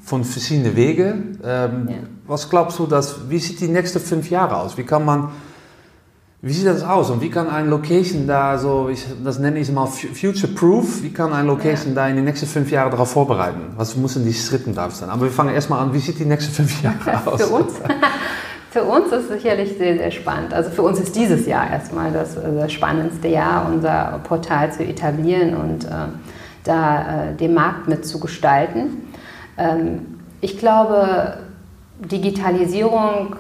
von 0.02 0.24
verschiedenen 0.24 0.76
Wegen. 0.76 1.38
Ähm, 1.42 1.88
was 2.26 2.50
glaubst 2.50 2.78
du, 2.78 2.86
dass, 2.86 3.30
wie 3.30 3.38
sieht 3.38 3.60
die 3.60 3.68
nächsten 3.68 4.00
fünf 4.00 4.30
Jahre 4.30 4.56
aus? 4.56 4.76
Wie 4.76 4.84
kann 4.84 5.04
man, 5.04 5.30
wie 6.44 6.52
sieht 6.52 6.66
das 6.66 6.83
aus 6.83 7.09
und 7.11 7.20
wie 7.20 7.31
kann 7.31 7.48
ein 7.48 7.70
Location 7.70 8.26
da 8.26 8.59
so, 8.59 8.88
ich, 8.88 9.07
das 9.22 9.38
nenne 9.38 9.61
ich 9.61 9.70
mal 9.70 9.87
future-proof, 9.87 11.02
wie 11.05 11.12
kann 11.12 11.33
ein 11.33 11.46
Location 11.46 11.90
ja. 11.90 12.02
da 12.02 12.09
in 12.09 12.16
die 12.16 12.22
nächsten 12.22 12.46
fünf 12.46 12.68
Jahre 12.72 12.90
darauf 12.90 13.12
vorbereiten? 13.12 13.61
Was 13.76 13.96
müssen 13.96 14.24
die 14.24 14.35
Schritte 14.35 14.72
da 14.72 14.90
sein? 14.90 15.09
Aber 15.09 15.22
wir 15.22 15.31
fangen 15.31 15.55
erstmal 15.55 15.78
an, 15.78 15.94
wie 15.94 16.00
sieht 16.00 16.18
die 16.18 16.24
nächsten 16.24 16.52
fünf 16.52 16.83
Jahre 16.83 17.26
aus? 17.26 17.42
Für 17.42 17.55
uns? 17.55 17.74
Für 18.70 18.85
uns 18.85 19.12
ist 19.12 19.24
es 19.24 19.42
sicherlich 19.42 19.76
sehr, 19.76 19.98
sehr 19.98 20.11
spannend. 20.11 20.55
Also 20.55 20.70
für 20.70 20.81
uns 20.81 20.98
ist 20.98 21.14
dieses 21.14 21.44
Jahr 21.44 21.70
erstmal 21.70 22.11
das, 22.11 22.37
das 22.37 22.72
spannendste 22.72 23.28
Jahr, 23.28 23.70
unser 23.70 24.18
Portal 24.24 24.72
zu 24.72 24.83
etablieren 24.83 25.55
und 25.55 25.85
äh, 25.85 25.88
da 26.64 27.26
äh, 27.33 27.35
den 27.35 27.52
Markt 27.52 27.87
mitzugestalten. 27.87 29.11
Ähm, 29.59 30.20
ich 30.40 30.57
glaube, 30.57 31.37
Digitalisierung 31.98 33.37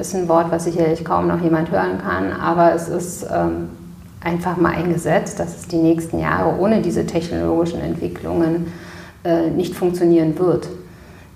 ist 0.00 0.14
ein 0.14 0.28
Wort, 0.28 0.50
was 0.50 0.64
sicherlich 0.64 1.04
kaum 1.04 1.28
noch 1.28 1.40
jemand 1.40 1.70
hören 1.70 1.98
kann, 1.98 2.32
aber 2.32 2.74
es 2.74 2.88
ist 2.88 3.26
ähm, 3.32 3.68
einfach 4.20 4.56
mal 4.56 4.72
ein 4.72 4.92
Gesetz, 4.92 5.34
dass 5.34 5.56
es 5.56 5.68
die 5.68 5.76
nächsten 5.76 6.18
Jahre 6.18 6.58
ohne 6.58 6.80
diese 6.80 7.06
technologischen 7.06 7.80
Entwicklungen 7.80 8.72
äh, 9.24 9.50
nicht 9.50 9.74
funktionieren 9.74 10.38
wird. 10.38 10.68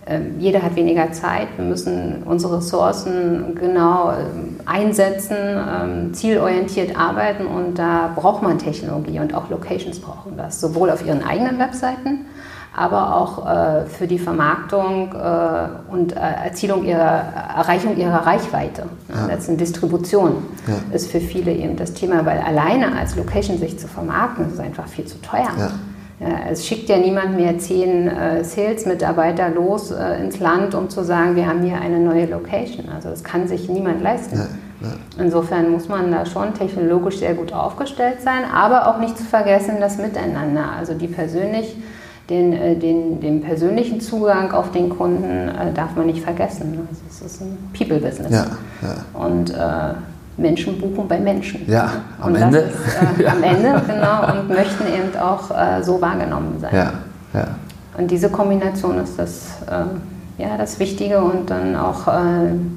Ähm, 0.07 0.35
jeder 0.39 0.63
hat 0.63 0.77
weniger 0.77 1.13
Zeit, 1.13 1.49
wir 1.57 1.65
müssen 1.65 2.23
unsere 2.25 2.59
Ressourcen 2.59 3.55
genau 3.59 4.11
ähm, 4.11 4.61
einsetzen, 4.67 5.37
ähm, 5.37 6.13
zielorientiert 6.13 6.99
arbeiten 6.99 7.47
und 7.47 7.79
da 7.79 8.13
braucht 8.15 8.43
man 8.43 8.59
Technologie 8.59 9.19
und 9.21 9.35
auch 9.35 9.49
Locations 9.49 9.99
brauchen 9.99 10.37
das, 10.37 10.61
sowohl 10.61 10.91
auf 10.91 11.07
ihren 11.07 11.25
eigenen 11.25 11.59
Webseiten, 11.59 12.27
aber 12.77 13.17
auch 13.17 13.47
äh, 13.47 13.87
für 13.87 14.07
die 14.07 14.19
Vermarktung 14.19 15.13
äh, 15.15 15.93
und 15.93 16.13
äh, 16.13 16.19
Erzielung 16.19 16.85
ihrer, 16.85 17.23
Erreichung 17.57 17.97
ihrer 17.97 18.27
Reichweite. 18.27 18.85
Ja. 19.09 19.29
Das 19.29 19.45
ist 19.45 19.49
eine 19.49 19.59
Distribution, 19.59 20.45
ja. 20.67 20.95
ist 20.95 21.11
für 21.11 21.21
viele 21.21 21.53
eben 21.53 21.77
das 21.77 21.95
Thema, 21.95 22.25
weil 22.27 22.39
alleine 22.39 22.97
als 22.99 23.17
Location 23.17 23.59
sich 23.59 23.79
zu 23.79 23.87
vermarkten, 23.87 24.51
ist 24.51 24.61
einfach 24.61 24.89
viel 24.89 25.05
zu 25.05 25.21
teuer. 25.23 25.49
Ja. 25.59 25.71
Ja, 26.21 26.29
es 26.51 26.65
schickt 26.65 26.89
ja 26.89 26.97
niemand 26.97 27.37
mehr 27.37 27.59
zehn 27.59 28.07
äh, 28.07 28.45
Sales-Mitarbeiter 28.45 29.51
los 29.51 29.91
äh, 29.91 30.23
ins 30.23 30.39
Land, 30.39 30.75
um 30.75 30.89
zu 30.89 31.03
sagen, 31.03 31.35
wir 31.35 31.47
haben 31.47 31.63
hier 31.63 31.81
eine 31.81 31.99
neue 31.99 32.27
Location. 32.27 32.89
Also 32.89 33.09
das 33.09 33.25
kann 33.25 33.49
sich 33.49 33.69
niemand 33.69 34.01
leisten. 34.01 34.37
Ja, 34.37 34.89
ja. 34.89 34.95
Insofern 35.19 35.73
muss 35.73 35.89
man 35.89 36.13
da 36.13 36.25
schon 36.25 36.55
technologisch 36.55 37.19
sehr 37.19 37.35
gut 37.35 37.53
aufgestellt 37.53 38.21
sein, 38.23 38.45
aber 38.53 38.89
auch 38.89 38.99
nicht 38.99 39.19
zu 39.19 39.25
vergessen 39.25 39.79
das 39.81 39.99
Miteinander. 39.99 40.71
Also 40.79 40.95
die 40.95 41.09
persönlich, 41.09 41.77
den, 42.31 42.53
äh, 42.53 42.77
den, 42.77 43.21
den 43.21 43.43
persönlichen 43.43 44.01
Zugang 44.01 44.53
auf 44.53 44.71
den 44.73 44.89
Kunden 44.89 45.49
äh, 45.49 45.73
darf 45.75 45.95
man 45.95 46.07
nicht 46.07 46.23
vergessen. 46.23 46.79
Also 46.89 47.03
es 47.09 47.33
ist 47.33 47.43
ein 47.43 47.59
People-Business. 47.77 48.47
Und 49.13 49.51
äh, 49.51 49.95
Menschen 50.37 50.81
buchen 50.81 51.07
bei 51.07 51.19
Menschen. 51.21 51.69
Ja, 51.71 51.93
am 52.21 52.33
und 52.33 52.41
Ende. 52.41 52.59
Ist, 52.59 53.21
äh, 53.21 53.23
ja. 53.25 53.33
Am 53.33 53.43
Ende, 53.43 53.83
genau, 53.87 54.41
und 54.41 54.49
möchten 54.49 54.85
eben 54.87 55.17
auch 55.21 55.51
äh, 55.51 55.83
so 55.83 56.01
wahrgenommen 56.01 56.57
sein. 56.61 56.75
Ja, 56.75 56.93
ja. 57.35 57.47
Und 57.97 58.11
diese 58.11 58.29
Kombination 58.29 58.99
ist 58.99 59.19
das, 59.19 59.49
äh, 59.71 60.43
ja, 60.43 60.57
das 60.57 60.81
Wichtige 60.81 61.21
und 61.21 61.49
dann 61.49 61.77
auch 61.77 62.09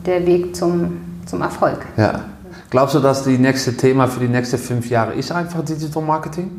der 0.05 0.27
Weg 0.27 0.55
zum, 0.55 0.97
zum 1.25 1.41
Erfolg. 1.41 1.79
Ja. 1.97 2.25
Glaubst 2.69 2.93
du, 2.93 2.99
dass 2.99 3.23
das 3.23 3.33
nächste 3.39 3.75
Thema 3.75 4.07
für 4.07 4.19
die 4.19 4.27
nächsten 4.27 4.59
fünf 4.59 4.91
Jahre 4.91 5.13
ist 5.13 5.31
einfach 5.31 5.63
Digital 5.65 6.03
Marketing? 6.03 6.51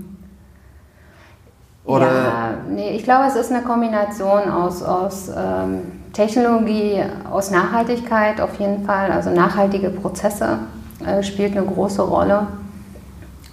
Oder? 1.88 2.06
Ja, 2.06 2.54
nee, 2.68 2.90
ich 2.90 3.02
glaube, 3.02 3.24
es 3.28 3.34
ist 3.34 3.50
eine 3.50 3.62
Kombination 3.62 4.50
aus, 4.50 4.82
aus 4.82 5.30
ähm, 5.34 5.80
Technologie, 6.12 7.02
aus 7.32 7.50
Nachhaltigkeit 7.50 8.42
auf 8.42 8.60
jeden 8.60 8.84
Fall, 8.84 9.10
also 9.10 9.30
nachhaltige 9.30 9.88
Prozesse 9.88 10.58
äh, 11.06 11.22
spielt 11.22 11.56
eine 11.56 11.64
große 11.64 12.02
Rolle. 12.02 12.46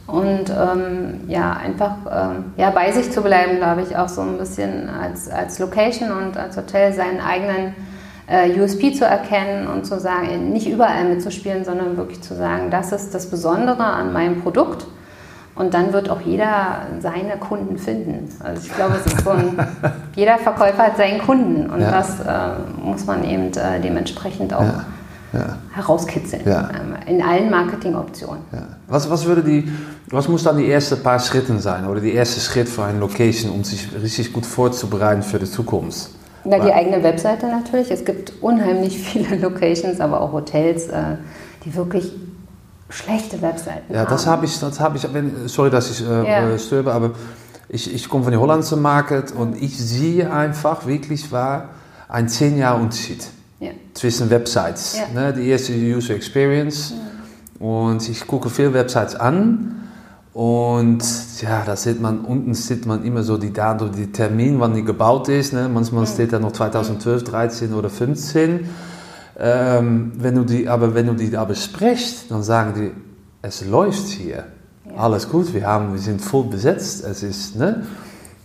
Und 0.05 0.49
ähm, 0.49 1.21
ja, 1.29 1.53
einfach 1.53 1.95
ähm, 2.11 2.51
ja, 2.57 2.71
bei 2.71 2.91
sich 2.91 3.09
zu 3.09 3.21
bleiben, 3.21 3.55
glaube 3.55 3.83
ich, 3.83 3.95
auch 3.95 4.09
so 4.09 4.19
ein 4.19 4.37
bisschen 4.37 4.89
als, 4.89 5.29
als 5.29 5.57
Location 5.59 6.11
und 6.11 6.35
als 6.35 6.57
Hotel 6.57 6.91
seinen 6.91 7.21
eigenen 7.21 7.73
äh, 8.27 8.51
USP 8.59 8.91
zu 8.91 9.05
erkennen 9.05 9.65
und 9.67 9.85
zu 9.85 9.97
sagen, 9.97 10.51
nicht 10.51 10.67
überall 10.67 11.05
mitzuspielen, 11.05 11.63
sondern 11.63 11.95
wirklich 11.95 12.21
zu 12.21 12.35
sagen, 12.35 12.69
das 12.69 12.91
ist 12.91 13.15
das 13.15 13.29
Besondere 13.29 13.85
an 13.85 14.11
meinem 14.11 14.41
Produkt. 14.41 14.87
Und 15.55 15.73
dann 15.73 15.93
wird 15.93 16.09
auch 16.09 16.19
jeder 16.21 16.81
seine 16.99 17.37
Kunden 17.37 17.77
finden. 17.77 18.29
Also 18.43 18.61
ich 18.65 18.75
glaube, 18.75 18.95
es 18.95 19.13
ist 19.13 19.23
so 19.23 19.29
ein, 19.29 19.57
jeder 20.15 20.37
Verkäufer 20.37 20.83
hat 20.83 20.97
seinen 20.97 21.19
Kunden 21.19 21.69
und 21.69 21.79
ja. 21.79 21.91
das 21.91 22.19
äh, 22.19 22.83
muss 22.83 23.05
man 23.05 23.23
eben 23.23 23.47
äh, 23.53 23.79
dementsprechend 23.81 24.53
auch 24.53 24.63
ja 24.63 24.85
ja. 25.35 25.57
herauskitzeln. 25.73 26.43
Ähm, 26.45 26.95
in 27.07 27.21
allen 27.21 27.49
Marketingoptionen. 27.49 28.43
Was, 28.87 29.09
was, 29.09 29.25
würde 29.25 29.43
die, 29.43 29.69
was 30.09 30.27
muss 30.27 30.43
dann 30.43 30.57
die 30.57 30.69
ersten 30.69 31.01
paar 31.01 31.19
Schritte 31.19 31.57
sein 31.59 31.87
oder 31.87 31.99
die 31.99 32.13
erste 32.13 32.39
Schritt 32.39 32.69
für 32.69 32.83
eine 32.83 32.99
Location, 32.99 33.51
um 33.51 33.63
sich 33.63 33.89
richtig 34.01 34.33
gut 34.33 34.45
vorzubereiten 34.45 35.23
für 35.23 35.39
die 35.39 35.49
Zukunft? 35.49 36.09
Na, 36.43 36.59
die 36.59 36.71
eigene 36.71 37.01
Webseite 37.01 37.47
natürlich. 37.47 37.89
Es 37.91 38.05
gibt 38.05 38.33
unheimlich 38.41 38.97
viele 39.03 39.35
Locations, 39.37 39.99
aber 39.99 40.21
auch 40.21 40.31
Hotels, 40.31 40.87
äh, 40.87 41.15
die 41.63 41.75
wirklich 41.75 42.13
schlechte 42.89 43.41
Webseiten 43.41 43.93
ja, 43.93 44.01
haben. 44.01 44.09
Das 44.09 44.27
habe 44.27 44.45
ich, 44.45 44.59
das 44.59 44.79
habe 44.79 44.97
ich, 44.97 45.07
sorry, 45.47 45.69
dass 45.69 45.91
ich 45.91 46.07
äh, 46.07 46.29
ja. 46.29 46.49
Äh, 46.49 46.59
störe, 46.59 46.93
aber 46.93 47.11
ich, 47.67 47.93
ich 47.93 48.07
komme 48.09 48.23
von 48.23 48.31
der 48.31 48.39
hollandischen 48.39 48.81
Market 48.81 49.31
und 49.31 49.61
ich 49.61 49.77
sehe 49.77 50.31
einfach 50.31 50.85
wirklich 50.85 51.31
war 51.31 51.69
ein 52.07 52.29
10 52.29 52.57
Jahre 52.57 52.81
Unterschied 52.81 53.27
ja. 53.59 53.71
zwischen 53.93 54.29
Websites. 54.29 54.97
Ja. 54.97 55.07
Ne, 55.13 55.33
die 55.33 55.47
erste 55.47 55.73
User 55.73 56.15
Experience. 56.15 56.93
Und 57.59 58.07
ich 58.07 58.27
gucke 58.27 58.49
viele 58.49 58.73
Websites 58.73 59.15
an. 59.15 59.81
Und 60.33 61.01
ja, 61.41 61.63
da 61.65 61.77
sieht 61.77 62.01
man, 62.01 62.25
unten 62.25 62.53
sieht 62.53 62.85
man 62.85 63.05
immer 63.05 63.23
so 63.23 63.37
die 63.37 63.53
Daten, 63.53 63.91
die 63.93 64.11
Termin, 64.11 64.59
wann 64.59 64.73
die 64.73 64.83
gebaut 64.83 65.29
ist. 65.29 65.53
Ne? 65.53 65.69
Manchmal 65.69 66.05
steht 66.07 66.33
da 66.33 66.39
noch 66.39 66.51
2012, 66.51 67.23
13 67.23 67.73
oder 67.73 67.89
15. 67.89 68.69
Ähm, 69.37 70.13
wenn 70.15 70.35
du 70.35 70.43
die, 70.43 70.67
aber 70.67 70.95
wenn 70.95 71.07
du 71.07 71.13
die 71.13 71.29
da 71.29 71.43
besprichst, 71.43 72.31
dann 72.31 72.43
sagen 72.43 72.73
die, 72.75 72.91
es 73.41 73.65
läuft 73.65 74.07
hier. 74.07 74.45
Alles 74.97 75.29
gut, 75.29 75.53
wir, 75.53 75.65
haben, 75.67 75.91
wir 75.93 75.99
sind 75.99 76.21
voll 76.21 76.45
besetzt. 76.45 77.03
Es 77.03 77.21
ist, 77.21 77.55
ne? 77.55 77.83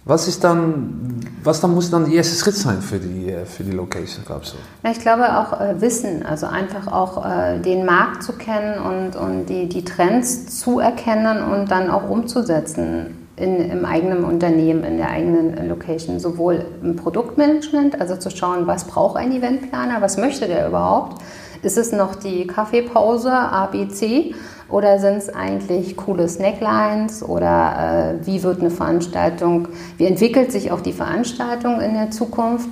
Was 0.07 0.27
ist 0.27 0.43
dann, 0.43 1.21
was 1.45 1.61
dann 1.61 1.75
muss 1.75 1.91
dann 1.91 2.07
der 2.07 2.15
erste 2.15 2.35
Schritt 2.35 2.57
sein 2.57 2.81
für 2.81 2.99
die, 2.99 3.31
äh, 3.31 3.45
für 3.45 3.63
die 3.63 3.71
Location, 3.71 4.25
du? 4.55 4.57
Ja, 4.83 4.91
ich 4.91 5.01
glaube 5.01 5.37
auch 5.39 5.61
äh, 5.61 5.81
Wissen, 5.81 6.25
also 6.25 6.47
einfach 6.47 6.87
auch 6.91 7.25
äh, 7.25 7.61
den 7.61 7.85
Markt 7.85 8.23
zu 8.23 8.33
kennen 8.33 8.81
und, 8.81 9.15
und 9.15 9.47
die, 9.47 9.69
die 9.69 9.85
Trends 9.85 10.59
zu 10.59 10.81
erkennen 10.81 11.45
und 11.45 11.71
dann 11.71 11.91
auch 11.91 12.09
umzusetzen 12.09 13.20
in, 13.41 13.71
im 13.71 13.85
eigenen 13.85 14.25
Unternehmen, 14.25 14.85
in 14.85 14.97
der 14.99 15.11
eigenen 15.11 15.69
Location, 15.69 16.21
sowohl 16.21 16.65
im 16.83 16.97
Produktmanagement, 16.97 18.01
also 18.01 18.17
zu 18.17 18.31
schauen, 18.31 18.67
was 18.67 18.85
braucht 18.85 19.17
ein 19.17 19.33
Eventplaner, 19.33 20.01
was 20.01 20.17
möchte 20.17 20.47
der 20.47 20.69
überhaupt, 20.69 21.23
ist 21.63 21.77
es 21.77 21.93
noch 21.93 22.15
die 22.15 22.47
Kaffeepause 22.47 23.33
ABC 23.33 24.35
oder 24.71 24.99
sind 24.99 25.17
es 25.17 25.29
eigentlich 25.29 25.97
coole 25.97 26.29
Snacklines? 26.29 27.23
Oder 27.23 28.19
äh, 28.23 28.27
wie 28.27 28.43
wird 28.43 28.61
eine 28.61 28.71
Veranstaltung, 28.71 29.69
wie 29.99 30.07
entwickelt 30.07 30.53
sich 30.53 30.71
auch 30.71 30.81
die 30.81 30.93
Veranstaltung 30.93 31.81
in 31.81 31.95
der 31.95 32.11
Zukunft? 32.11 32.71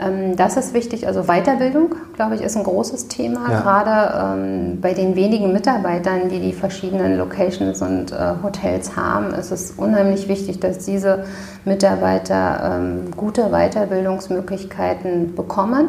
Ähm, 0.00 0.36
das 0.36 0.56
ist 0.56 0.74
wichtig. 0.74 1.06
Also 1.06 1.24
Weiterbildung, 1.24 1.94
glaube 2.14 2.34
ich, 2.34 2.42
ist 2.42 2.56
ein 2.56 2.64
großes 2.64 3.08
Thema. 3.08 3.50
Ja. 3.50 3.60
Gerade 3.60 4.40
ähm, 4.40 4.80
bei 4.80 4.94
den 4.94 5.16
wenigen 5.16 5.52
Mitarbeitern, 5.52 6.28
die 6.28 6.40
die 6.40 6.52
verschiedenen 6.52 7.18
Locations 7.18 7.82
und 7.82 8.12
äh, 8.12 8.34
Hotels 8.42 8.96
haben, 8.96 9.34
ist 9.34 9.50
es 9.50 9.72
unheimlich 9.72 10.28
wichtig, 10.28 10.60
dass 10.60 10.78
diese 10.78 11.24
Mitarbeiter 11.64 12.78
ähm, 12.78 13.10
gute 13.16 13.50
Weiterbildungsmöglichkeiten 13.50 15.34
bekommen 15.34 15.88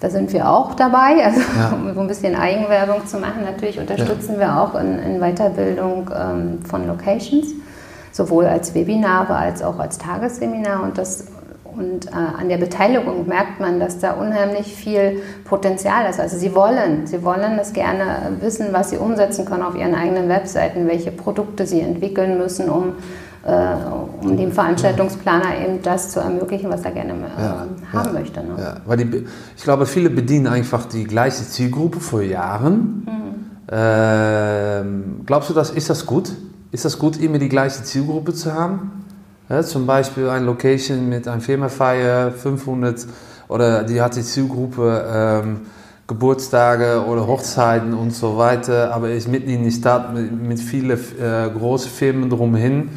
da 0.00 0.10
sind 0.10 0.32
wir 0.32 0.48
auch 0.50 0.74
dabei, 0.74 1.16
also 1.24 1.40
ja. 1.40 1.72
um 1.72 1.94
so 1.94 2.00
ein 2.00 2.06
bisschen 2.06 2.36
Eigenwerbung 2.36 3.06
zu 3.06 3.18
machen. 3.18 3.44
Natürlich 3.44 3.78
unterstützen 3.78 4.34
ja. 4.34 4.40
wir 4.40 4.60
auch 4.60 4.74
in, 4.74 4.98
in 4.98 5.20
Weiterbildung 5.20 6.10
ähm, 6.14 6.58
von 6.68 6.86
Locations, 6.86 7.46
sowohl 8.12 8.46
als 8.46 8.74
Webinare 8.74 9.34
als 9.34 9.62
auch 9.62 9.78
als 9.78 9.98
Tagesseminar. 9.98 10.82
Und, 10.82 10.98
das, 10.98 11.24
und 11.78 12.06
äh, 12.06 12.10
an 12.14 12.48
der 12.48 12.58
Beteiligung 12.58 13.26
merkt 13.28 13.60
man, 13.60 13.78
dass 13.80 13.98
da 13.98 14.12
unheimlich 14.12 14.74
viel 14.74 15.22
Potenzial 15.44 16.08
ist. 16.08 16.18
Also 16.18 16.38
sie 16.38 16.54
wollen, 16.54 17.06
sie 17.06 17.22
wollen 17.22 17.56
das 17.56 17.72
gerne 17.72 18.36
wissen, 18.40 18.68
was 18.72 18.90
sie 18.90 18.96
umsetzen 18.96 19.44
können 19.44 19.62
auf 19.62 19.76
ihren 19.76 19.94
eigenen 19.94 20.28
Webseiten, 20.28 20.88
welche 20.88 21.10
Produkte 21.10 21.66
sie 21.66 21.80
entwickeln 21.80 22.38
müssen, 22.38 22.68
um 22.70 22.94
äh, 23.46 23.76
um 24.22 24.36
dem 24.36 24.50
Veranstaltungsplaner 24.50 25.60
eben 25.64 25.80
das 25.80 26.10
zu 26.10 26.18
ermöglichen, 26.18 26.68
was 26.68 26.82
er 26.82 26.90
gerne 26.90 27.12
äh, 27.12 27.40
ja, 27.40 27.66
haben 27.92 28.06
ja, 28.06 28.12
möchte. 28.12 28.40
Ne? 28.40 28.56
Ja, 28.58 28.76
weil 28.84 28.96
die, 28.96 29.24
ich 29.56 29.62
glaube, 29.62 29.86
viele 29.86 30.10
bedienen 30.10 30.48
einfach 30.48 30.86
die 30.86 31.04
gleiche 31.04 31.44
Zielgruppe 31.44 32.00
vor 32.00 32.22
Jahren. 32.22 33.06
Mhm. 33.06 33.26
Ähm, 33.70 35.20
glaubst 35.26 35.50
du, 35.50 35.54
das, 35.54 35.70
ist 35.70 35.88
das 35.90 36.06
gut? 36.06 36.32
Ist 36.72 36.84
das 36.84 36.98
gut, 36.98 37.20
immer 37.20 37.38
die 37.38 37.48
gleiche 37.48 37.84
Zielgruppe 37.84 38.34
zu 38.34 38.52
haben? 38.52 39.05
Ja, 39.48 39.62
zum 39.62 39.86
Beispiel 39.86 40.28
eine 40.28 40.44
Location 40.44 41.08
mit 41.08 41.28
einer 41.28 41.40
Firmenfeier, 41.40 42.32
500 42.32 43.06
oder 43.48 43.84
die 43.84 44.00
hat 44.00 44.16
die 44.16 44.22
Zielgruppe 44.22 45.42
ähm, 45.44 45.60
Geburtstage 46.08 47.04
oder 47.06 47.26
Hochzeiten 47.26 47.94
und 47.94 48.12
so 48.12 48.36
weiter, 48.38 48.92
aber 48.92 49.10
ist 49.10 49.28
mitten 49.28 49.48
in 49.48 49.62
die 49.62 49.70
Stadt 49.70 50.12
mit, 50.12 50.32
mit 50.32 50.60
vielen 50.60 50.90
äh, 50.90 51.48
großen 51.50 51.90
Firmen 51.90 52.28
drumherin 52.28 52.90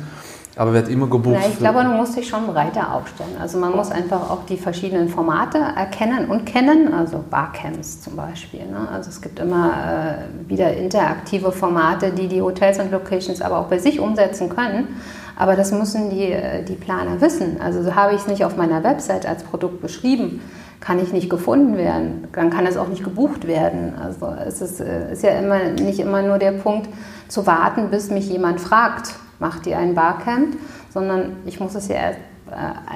aber 0.60 0.74
wird 0.74 0.90
immer 0.90 1.08
gebucht. 1.08 1.40
Ja, 1.42 1.48
ich 1.48 1.58
glaube, 1.58 1.86
du 1.86 1.92
musst 1.92 2.18
dich 2.18 2.28
schon 2.28 2.46
breiter 2.48 2.94
aufstellen. 2.94 3.38
Also 3.40 3.58
man 3.58 3.74
muss 3.74 3.92
einfach 3.92 4.30
auch 4.30 4.46
die 4.46 4.58
verschiedenen 4.58 5.08
Formate 5.08 5.58
erkennen 5.58 6.30
und 6.30 6.46
kennen, 6.46 6.94
also 6.94 7.24
Barcamps 7.30 8.02
zum 8.02 8.18
Beispiel. 8.18 8.66
Ne? 8.66 8.86
Also 8.92 9.10
es 9.10 9.22
gibt 9.22 9.40
immer 9.40 9.72
äh, 9.72 10.50
wieder 10.50 10.76
interaktive 10.76 11.54
Formate, 11.54 12.12
die 12.12 12.28
die 12.28 12.42
Hotels 12.42 12.78
und 12.78 12.92
Locations 12.92 13.42
aber 13.42 13.60
auch 13.60 13.68
bei 13.68 13.78
sich 13.78 14.02
umsetzen 14.02 14.50
können. 14.50 15.00
Aber 15.40 15.56
das 15.56 15.72
müssen 15.72 16.12
die, 16.12 16.32
äh, 16.32 16.64
die 16.64 16.76
Planer 16.76 17.20
wissen. 17.22 17.60
Also 17.64 17.82
so 17.82 17.96
habe 17.96 18.14
ich 18.14 18.22
es 18.22 18.28
nicht 18.28 18.46
auf 18.46 18.58
meiner 18.58 18.84
Website 18.84 19.26
als 19.26 19.42
Produkt 19.42 19.82
beschrieben, 19.82 20.42
kann 20.82 21.00
ich 21.00 21.12
nicht 21.12 21.30
gefunden 21.30 21.78
werden, 21.78 22.28
dann 22.34 22.50
kann 22.50 22.66
es 22.68 22.78
auch 22.78 22.88
nicht 22.88 23.04
gebucht 23.04 23.48
werden. 23.48 23.94
Also 24.00 24.34
es 24.46 24.62
ist, 24.62 24.82
äh, 24.82 25.14
ist 25.14 25.24
ja 25.24 25.32
immer, 25.32 25.60
nicht 25.82 26.00
immer 26.00 26.22
nur 26.22 26.38
der 26.38 26.52
Punkt 26.52 26.90
zu 27.30 27.48
warten, 27.48 27.90
bis 27.90 28.12
mich 28.12 28.30
jemand 28.30 28.62
fragt 28.62 29.16
macht 29.40 29.66
ihr 29.68 29.78
ein 29.78 29.96
Barcamp, 29.96 30.58
sondern 30.94 31.38
ich 31.46 31.62
muss 31.62 31.74
es 31.74 31.88
ja 31.88 31.96
erst, 31.96 32.20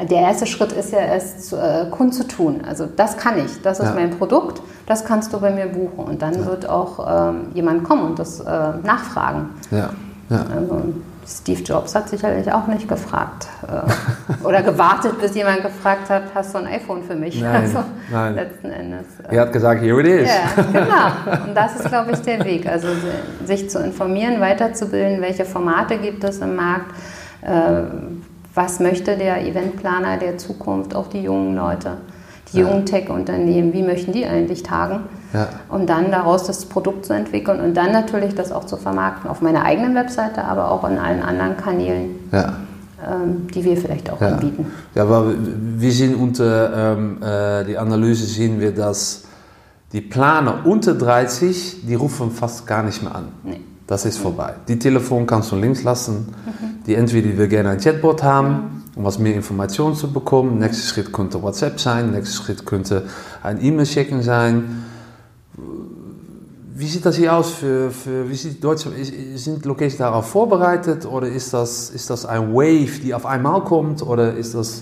äh, 0.01 0.05
der 0.05 0.19
erste 0.19 0.45
Schritt 0.45 0.73
ist 0.73 0.91
ja 0.91 0.99
erst 0.99 1.47
zu, 1.47 1.55
äh, 1.55 1.85
kundzutun. 1.89 2.61
Also 2.67 2.85
das 2.85 3.15
kann 3.15 3.37
ich, 3.37 3.61
das 3.61 3.79
ist 3.79 3.87
ja. 3.87 3.93
mein 3.93 4.11
Produkt, 4.11 4.61
das 4.85 5.05
kannst 5.05 5.31
du 5.31 5.39
bei 5.39 5.51
mir 5.51 5.67
buchen. 5.67 6.03
Und 6.03 6.21
dann 6.21 6.33
ja. 6.33 6.45
wird 6.45 6.67
auch 6.67 7.29
ähm, 7.29 7.47
jemand 7.53 7.85
kommen 7.85 8.03
und 8.03 8.19
das 8.19 8.41
äh, 8.41 8.43
nachfragen. 8.83 9.51
Ja. 9.71 9.91
ja. 10.29 10.45
Also, 10.53 10.81
Steve 11.25 11.61
Jobs 11.61 11.95
hat 11.95 12.09
sicherlich 12.09 12.51
auch 12.51 12.67
nicht 12.67 12.87
gefragt 12.87 13.47
äh, 13.67 14.45
oder 14.45 14.61
gewartet, 14.61 15.19
bis 15.21 15.35
jemand 15.35 15.61
gefragt 15.61 16.09
hat, 16.09 16.23
hast 16.35 16.53
du 16.53 16.59
ein 16.59 16.67
iPhone 16.67 17.03
für 17.03 17.15
mich? 17.15 17.41
Nein, 17.41 17.55
also 17.55 17.83
nein. 18.11 18.35
letzten 18.35 18.69
Endes. 18.71 19.05
Äh, 19.29 19.35
er 19.35 19.41
hat 19.41 19.53
gesagt, 19.53 19.81
here 19.81 19.99
it 20.01 20.07
is. 20.07 20.29
Ja, 20.29 20.63
genau. 20.63 21.45
Und 21.45 21.55
das 21.55 21.75
ist, 21.75 21.87
glaube 21.87 22.11
ich, 22.11 22.19
der 22.21 22.43
Weg. 22.43 22.67
Also 22.67 22.87
sich 23.45 23.69
zu 23.69 23.79
informieren, 23.79 24.39
weiterzubilden, 24.41 25.21
welche 25.21 25.45
Formate 25.45 25.97
gibt 25.97 26.23
es 26.23 26.39
im 26.39 26.55
Markt, 26.55 26.91
äh, 27.41 27.83
was 28.53 28.79
möchte 28.79 29.17
der 29.17 29.45
Eventplaner 29.45 30.17
der 30.17 30.37
Zukunft, 30.37 30.95
auch 30.95 31.07
die 31.07 31.23
jungen 31.23 31.55
Leute 31.55 31.97
die 32.53 32.59
jungen 32.59 32.85
Tech-Unternehmen, 32.85 33.73
wie 33.73 33.81
möchten 33.81 34.11
die 34.11 34.25
eigentlich 34.25 34.63
tagen? 34.63 35.03
Ja. 35.33 35.49
Um 35.69 35.87
dann 35.87 36.11
daraus 36.11 36.43
das 36.43 36.65
Produkt 36.65 37.05
zu 37.05 37.13
entwickeln 37.13 37.59
und 37.59 37.75
dann 37.75 37.91
natürlich 37.91 38.35
das 38.35 38.51
auch 38.51 38.65
zu 38.65 38.77
vermarkten 38.77 39.29
auf 39.29 39.41
meiner 39.41 39.63
eigenen 39.63 39.95
Webseite, 39.95 40.43
aber 40.43 40.71
auch 40.71 40.87
in 40.87 40.97
allen 40.97 41.21
anderen 41.21 41.57
Kanälen. 41.57 42.11
Ja. 42.31 42.57
Ähm, 43.05 43.47
die 43.53 43.65
wir 43.65 43.75
vielleicht 43.75 44.09
auch 44.09 44.21
anbieten. 44.21 44.71
Ja, 44.95 45.03
aber 45.03 45.33
wir 45.35 45.91
sehen 45.91 46.15
unter 46.15 46.93
ähm, 46.93 47.21
äh, 47.21 47.65
die 47.65 47.77
Analyse 47.77 48.25
sehen 48.25 48.61
wir, 48.61 48.73
dass 48.73 49.23
die 49.91 49.99
Planer 49.99 50.65
unter 50.65 50.93
30, 50.93 51.85
die 51.85 51.95
rufen 51.95 52.31
fast 52.31 52.65
gar 52.65 52.81
nicht 52.81 53.03
mehr 53.03 53.13
an. 53.13 53.27
Nee. 53.43 53.59
Das 53.87 54.05
ist 54.05 54.17
vorbei. 54.17 54.53
Die 54.69 54.79
Telefon 54.79 55.27
kannst 55.27 55.51
du 55.51 55.57
links 55.57 55.83
lassen. 55.83 56.33
Mhm. 56.45 56.83
Die 56.85 56.95
entweder 56.95 57.37
will 57.37 57.49
gerne 57.49 57.71
ein 57.71 57.79
Chatbot 57.79 58.23
haben, 58.23 58.47
mhm 58.47 58.83
um 58.95 59.03
was 59.03 59.19
mehr 59.19 59.35
Informationen 59.35 59.95
zu 59.95 60.11
bekommen. 60.11 60.59
Nächster 60.59 60.87
Schritt 60.87 61.13
könnte 61.13 61.41
WhatsApp 61.41 61.79
sein, 61.79 62.11
nächster 62.11 62.43
Schritt 62.43 62.65
könnte 62.65 63.03
ein 63.41 63.63
E-Mail-Checken 63.63 64.21
sein. 64.21 64.85
Wie 66.75 66.87
sieht 66.87 67.05
das 67.05 67.17
hier 67.17 67.35
aus 67.35 67.51
für, 67.51 67.91
für 67.91 68.27
wie 68.27 68.35
sieht 68.35 68.63
Deutschland, 68.63 68.95
sind 69.35 69.63
Locations 69.63 69.97
darauf 69.97 70.27
vorbereitet 70.27 71.05
oder 71.05 71.27
ist 71.27 71.53
das, 71.53 71.91
ist 71.91 72.09
das 72.09 72.25
ein 72.25 72.51
Wave, 72.51 72.99
die 72.99 73.13
auf 73.13 73.27
einmal 73.27 73.63
kommt 73.63 74.01
oder 74.01 74.33
ist 74.33 74.55
das... 74.55 74.81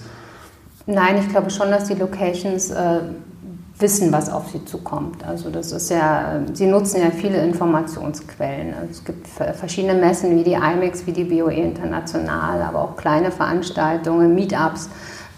Nein, 0.86 1.18
ich 1.20 1.28
glaube 1.28 1.50
schon, 1.50 1.70
dass 1.70 1.86
die 1.86 1.96
Locations 1.96 2.72
äh, 2.72 3.02
wissen, 3.78 4.12
was 4.14 4.30
auf 4.30 4.50
sie 4.52 4.64
zukommt. 4.64 5.26
Also 5.28 5.50
das 5.50 5.74
ist 5.74 5.90
ja, 5.90 6.40
sie 6.54 6.68
nutzen 6.68 7.02
ja 7.02 7.12
viele 7.12 7.44
Informationsquellen. 7.44 8.74
Es 8.90 9.04
gibt 9.04 9.28
verschiedene 9.28 9.96
Messen 9.96 10.38
wie 10.38 10.44
die 10.44 10.54
IMEX, 10.54 11.06
wie 11.06 11.12
die 11.12 11.26
BOE 11.26 11.54
International, 11.54 12.62
aber 12.62 12.80
auch 12.80 12.96
kleine 12.96 13.32
Veranstaltungen, 13.32 14.34
Meetups, 14.34 14.90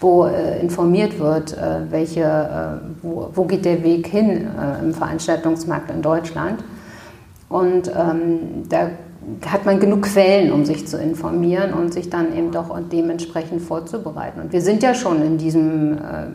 wo 0.04 0.26
äh, 0.26 0.60
informiert 0.60 1.18
wird, 1.18 1.56
äh, 1.56 1.90
welche, 1.90 2.20
äh, 2.20 2.86
wo, 3.02 3.30
wo, 3.32 3.44
geht 3.44 3.64
der 3.64 3.82
Weg 3.82 4.06
hin 4.06 4.46
äh, 4.46 4.84
im 4.84 4.92
Veranstaltungsmarkt 4.92 5.90
in 5.90 6.02
Deutschland. 6.02 6.62
Und 7.48 7.88
ähm, 7.88 8.68
da 8.68 8.90
hat 9.46 9.64
man 9.64 9.80
genug 9.80 10.02
Quellen, 10.02 10.52
um 10.52 10.66
sich 10.66 10.86
zu 10.86 10.98
informieren 10.98 11.72
und 11.72 11.94
sich 11.94 12.10
dann 12.10 12.36
eben 12.36 12.50
doch 12.50 12.78
dementsprechend 12.92 13.62
vorzubereiten. 13.62 14.40
Und 14.42 14.52
wir 14.52 14.60
sind 14.60 14.82
ja 14.82 14.94
schon 14.94 15.22
in 15.22 15.38
diesem 15.38 15.94
äh, 15.94 16.26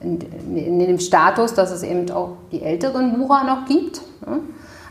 in, 0.00 0.20
in, 0.54 0.78
dem 0.80 0.98
Status, 0.98 1.54
dass 1.54 1.70
es 1.70 1.82
eben 1.82 2.10
auch 2.10 2.36
die 2.52 2.60
älteren 2.62 3.16
Bucher 3.16 3.44
noch 3.44 3.64
gibt, 3.66 4.02
ne? 4.26 4.40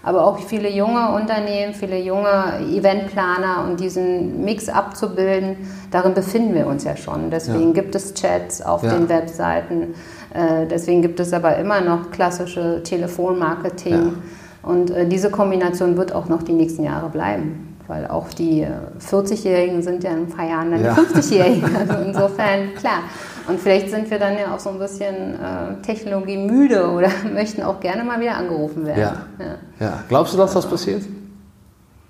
Aber 0.04 0.28
auch 0.28 0.38
viele 0.38 0.70
junge 0.70 1.14
Unternehmen, 1.16 1.74
viele 1.74 1.98
junge 2.00 2.60
Eventplaner 2.72 3.66
und 3.66 3.80
diesen 3.80 4.44
Mix 4.44 4.68
abzubilden, 4.68 5.58
darin 5.92 6.14
befinden 6.14 6.54
wir 6.54 6.68
uns 6.68 6.84
ja 6.84 6.98
schon. 6.98 7.32
Deswegen 7.32 7.68
ja. 7.68 7.74
gibt 7.74 7.96
es 7.96 8.14
Chats 8.14 8.62
auf 8.62 8.84
ja. 8.84 8.94
den 8.94 9.08
Webseiten, 9.08 9.96
äh, 10.34 10.68
deswegen 10.68 11.02
gibt 11.02 11.20
es 11.20 11.32
aber 11.32 11.58
immer 11.58 11.82
noch 11.82 12.12
klassische 12.12 12.84
Telefonmarketing 12.84 13.94
ja. 13.94 14.70
und 14.70 14.92
äh, 14.92 15.08
diese 15.08 15.32
Kombination 15.32 15.96
wird 15.96 16.14
auch 16.14 16.28
noch 16.28 16.44
die 16.44 16.54
nächsten 16.54 16.84
Jahre 16.84 17.10
bleiben 17.10 17.70
weil 17.88 18.08
auch 18.08 18.30
die 18.30 18.66
40-Jährigen 19.00 19.82
sind 19.82 20.04
ja 20.04 20.12
in 20.12 20.20
ein 20.20 20.28
paar 20.28 20.48
Jahren 20.48 20.72
dann 20.72 20.84
ja. 20.84 20.94
50-Jährigen. 20.94 21.76
Also 21.76 21.94
insofern, 22.06 22.74
klar. 22.76 23.00
Und 23.48 23.60
vielleicht 23.60 23.90
sind 23.90 24.10
wir 24.10 24.20
dann 24.20 24.38
ja 24.38 24.56
auch 24.56 24.60
so 24.60 24.70
ein 24.70 24.80
bisschen 24.80 25.34
äh, 25.34 25.82
Technologie 25.82 26.38
müde 26.38 26.90
oder 26.90 27.10
möchten 27.34 27.62
auch 27.64 27.80
gerne 27.80 28.04
mal 28.04 28.20
wieder 28.20 28.38
angerufen 28.38 28.86
werden. 28.86 29.00
Ja. 29.00 29.26
ja. 29.40 29.56
ja. 29.80 30.04
Glaubst 30.08 30.34
du, 30.34 30.38
dass 30.38 30.54
das 30.54 30.66
passiert? 30.66 31.04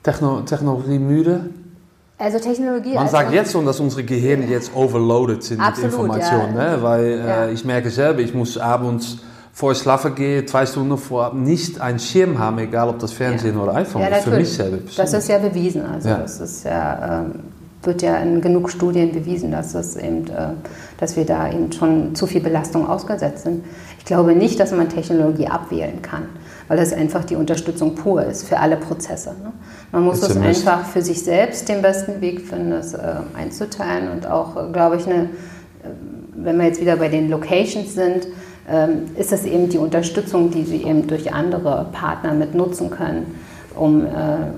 Techno 0.04 0.42
Technologie 0.42 1.00
müde? 1.00 1.50
Also 2.18 2.40
Technologie. 2.40 2.94
Man 2.94 3.08
sagt 3.08 3.34
jetzt 3.34 3.52
schon, 3.52 3.66
dass 3.66 3.80
unsere 3.80 4.04
Gehirne 4.04 4.46
jetzt 4.46 4.76
overloaded 4.76 5.44
sind 5.44 5.60
Absolut, 5.60 5.92
mit 5.92 6.00
Informationen. 6.00 6.56
Ja. 6.56 6.78
Ne? 6.78 6.84
Weil 6.84 7.22
äh, 7.26 7.52
ich 7.52 7.66
merke 7.66 7.90
selber, 7.90 8.20
ich 8.20 8.34
muss 8.34 8.58
abends 8.58 9.18
vor 9.52 9.72
ich 9.72 9.78
schlafen 9.78 10.16
gehe, 10.16 10.46
zwei 10.46 10.66
Stunden 10.66 10.98
vorab 10.98 11.36
nicht 11.36 11.80
einen 11.80 12.00
Schirm 12.00 12.40
haben, 12.40 12.58
egal 12.58 12.90
ob 12.90 13.00
das 13.00 13.12
Fernsehen 13.12 13.56
ja. 13.56 13.62
oder 13.62 13.76
iPhone 13.76 14.02
ja, 14.02 14.08
ist. 14.08 14.24
Für 14.24 14.32
mich 14.32 14.52
selber. 14.52 14.78
Das 14.96 15.14
ist 15.14 15.30
ja 15.30 15.38
bewiesen. 15.38 15.86
Also 15.86 16.10
ja. 16.10 16.18
das 16.18 16.40
ist 16.40 16.66
ja, 16.66 17.22
ähm, 17.22 17.32
wird 17.86 18.02
ja 18.02 18.18
in 18.18 18.42
genug 18.42 18.70
Studien 18.70 19.12
bewiesen, 19.12 19.52
dass, 19.52 19.74
es 19.74 19.96
eben, 19.96 20.28
äh, 20.28 20.54
dass 20.98 21.16
wir 21.16 21.26
da 21.26 21.52
eben 21.52 21.72
schon 21.72 22.16
zu 22.16 22.28
viel 22.28 22.42
Belastung 22.42 22.88
ausgesetzt 22.88 23.44
sind. 23.44 23.64
Ich 24.00 24.06
glaube 24.06 24.36
nicht, 24.36 24.60
dass 24.60 24.72
man 24.72 24.90
Technologie 24.90 25.48
abwählen 25.48 26.02
kann, 26.02 26.24
weil 26.68 26.78
das 26.78 26.94
einfach 26.94 27.24
die 27.24 27.36
Unterstützung 27.36 27.96
pur 27.96 28.24
ist 28.24 28.48
für 28.48 28.60
alle 28.60 28.78
Prozesse. 28.78 29.30
Ne? 29.44 29.52
Man 29.92 30.04
muss 30.04 30.22
es 30.22 30.36
einfach 30.38 30.86
für 30.86 31.02
sich 31.02 31.24
selbst 31.24 31.70
den 31.70 31.82
besten 31.82 32.22
Weg 32.22 32.42
finden, 32.42 32.72
das 32.72 32.94
äh, 32.94 33.16
einzuteilen 33.38 34.10
und 34.12 34.28
auch, 34.28 34.58
äh, 34.58 34.72
glaube 34.72 34.98
ich, 34.98 35.06
eine, 35.06 35.30
wenn 36.36 36.58
wir 36.58 36.66
jetzt 36.66 36.82
wieder 36.82 36.96
bei 36.98 37.10
den 37.10 37.30
Locations 37.30 37.94
sind, 37.94 38.28
ähm, 38.70 39.12
ist 39.18 39.34
es 39.34 39.46
eben 39.46 39.70
die 39.70 39.78
Unterstützung, 39.78 40.52
die 40.52 40.64
sie 40.64 40.84
eben 40.84 41.08
durch 41.08 41.34
andere 41.34 41.88
Partner 41.92 42.34
mit 42.34 42.56
nutzen 42.56 42.90
können, 42.90 43.36
um, 43.76 44.06
äh, 44.06 44.10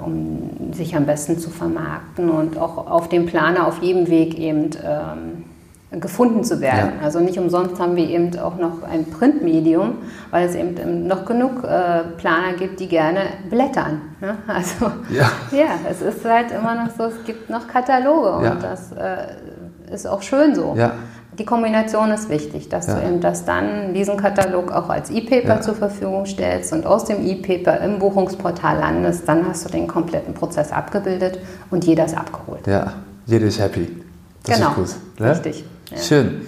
um 0.04 0.74
sich 0.74 0.96
am 0.96 1.06
besten 1.06 1.38
zu 1.38 1.50
vermarkten 1.50 2.30
und 2.30 2.58
auch 2.58 2.90
auf 2.90 3.10
dem 3.10 3.26
Planer 3.26 3.68
auf 3.68 3.82
jedem 3.82 4.08
Weg 4.08 4.38
eben 4.38 4.72
ähm, 4.84 6.00
gefunden 6.02 6.44
zu 6.44 6.60
werden. 6.62 6.94
Ja. 7.00 7.06
Also 7.06 7.20
nicht 7.20 7.38
umsonst 7.38 7.80
haben 7.80 7.96
wir 7.96 8.08
eben 8.10 8.38
auch 8.40 8.58
noch 8.58 8.84
ein 8.84 9.06
Printmedium, 9.06 10.00
weil 10.32 10.48
es 10.48 10.56
eben 10.56 11.08
noch 11.08 11.26
genug 11.26 11.64
äh, 11.64 12.04
Planer 12.18 12.54
gibt, 12.58 12.80
die 12.80 12.88
gerne 12.88 13.22
blättern. 13.50 14.02
Ne? 14.22 14.38
Also 14.48 14.92
ja. 15.10 15.32
ja, 15.52 15.76
es 15.90 16.02
ist 16.02 16.26
halt 16.26 16.52
immer 16.52 16.76
noch 16.76 16.92
so, 16.98 17.04
es 17.04 17.24
gibt 17.26 17.50
noch 17.50 17.68
Kataloge 17.68 18.46
ja. 18.46 18.52
und 18.52 18.64
das 18.64 18.92
äh, 18.92 19.94
ist 19.94 20.08
auch 20.08 20.22
schön 20.22 20.56
so. 20.56 20.76
Ja 20.78 20.94
die 21.38 21.46
Kombination 21.46 22.12
ist 22.12 22.30
wichtig, 22.30 22.70
dass 22.70 22.88
ja. 22.88 22.96
du 22.96 23.08
eben 23.08 23.22
das 23.22 23.46
dann 23.46 23.94
diesen 23.94 24.18
Katalog 24.18 24.72
auch 24.72 24.90
als 24.90 25.10
E-Paper 25.10 25.56
ja. 25.56 25.62
zur 25.62 25.76
Verfügung 25.76 26.26
stellst 26.26 26.74
und 26.74 26.86
aus 26.86 27.06
dem 27.06 27.26
E-Paper 27.26 27.82
im 27.82 28.00
Buchungsportal 28.00 28.80
landest, 28.80 29.28
dann 29.28 29.48
hast 29.48 29.66
du 29.66 29.70
den 29.70 29.88
kompletten 29.88 30.34
Prozess 30.34 30.72
abgebildet 30.72 31.40
und 31.72 31.86
jeder 31.86 32.06
ist 32.06 32.18
abgeholt. 32.18 32.66
Ja, 32.68 32.94
jeder 33.26 33.48
ist 33.48 33.60
happy. 33.60 34.02
Das 34.44 34.58
genau, 34.58 34.70
ist 34.70 34.76
gut. 34.76 35.20
Ne? 35.20 35.32
richtig. 35.32 35.66
Ja. 35.92 35.98
Schön. 35.98 36.42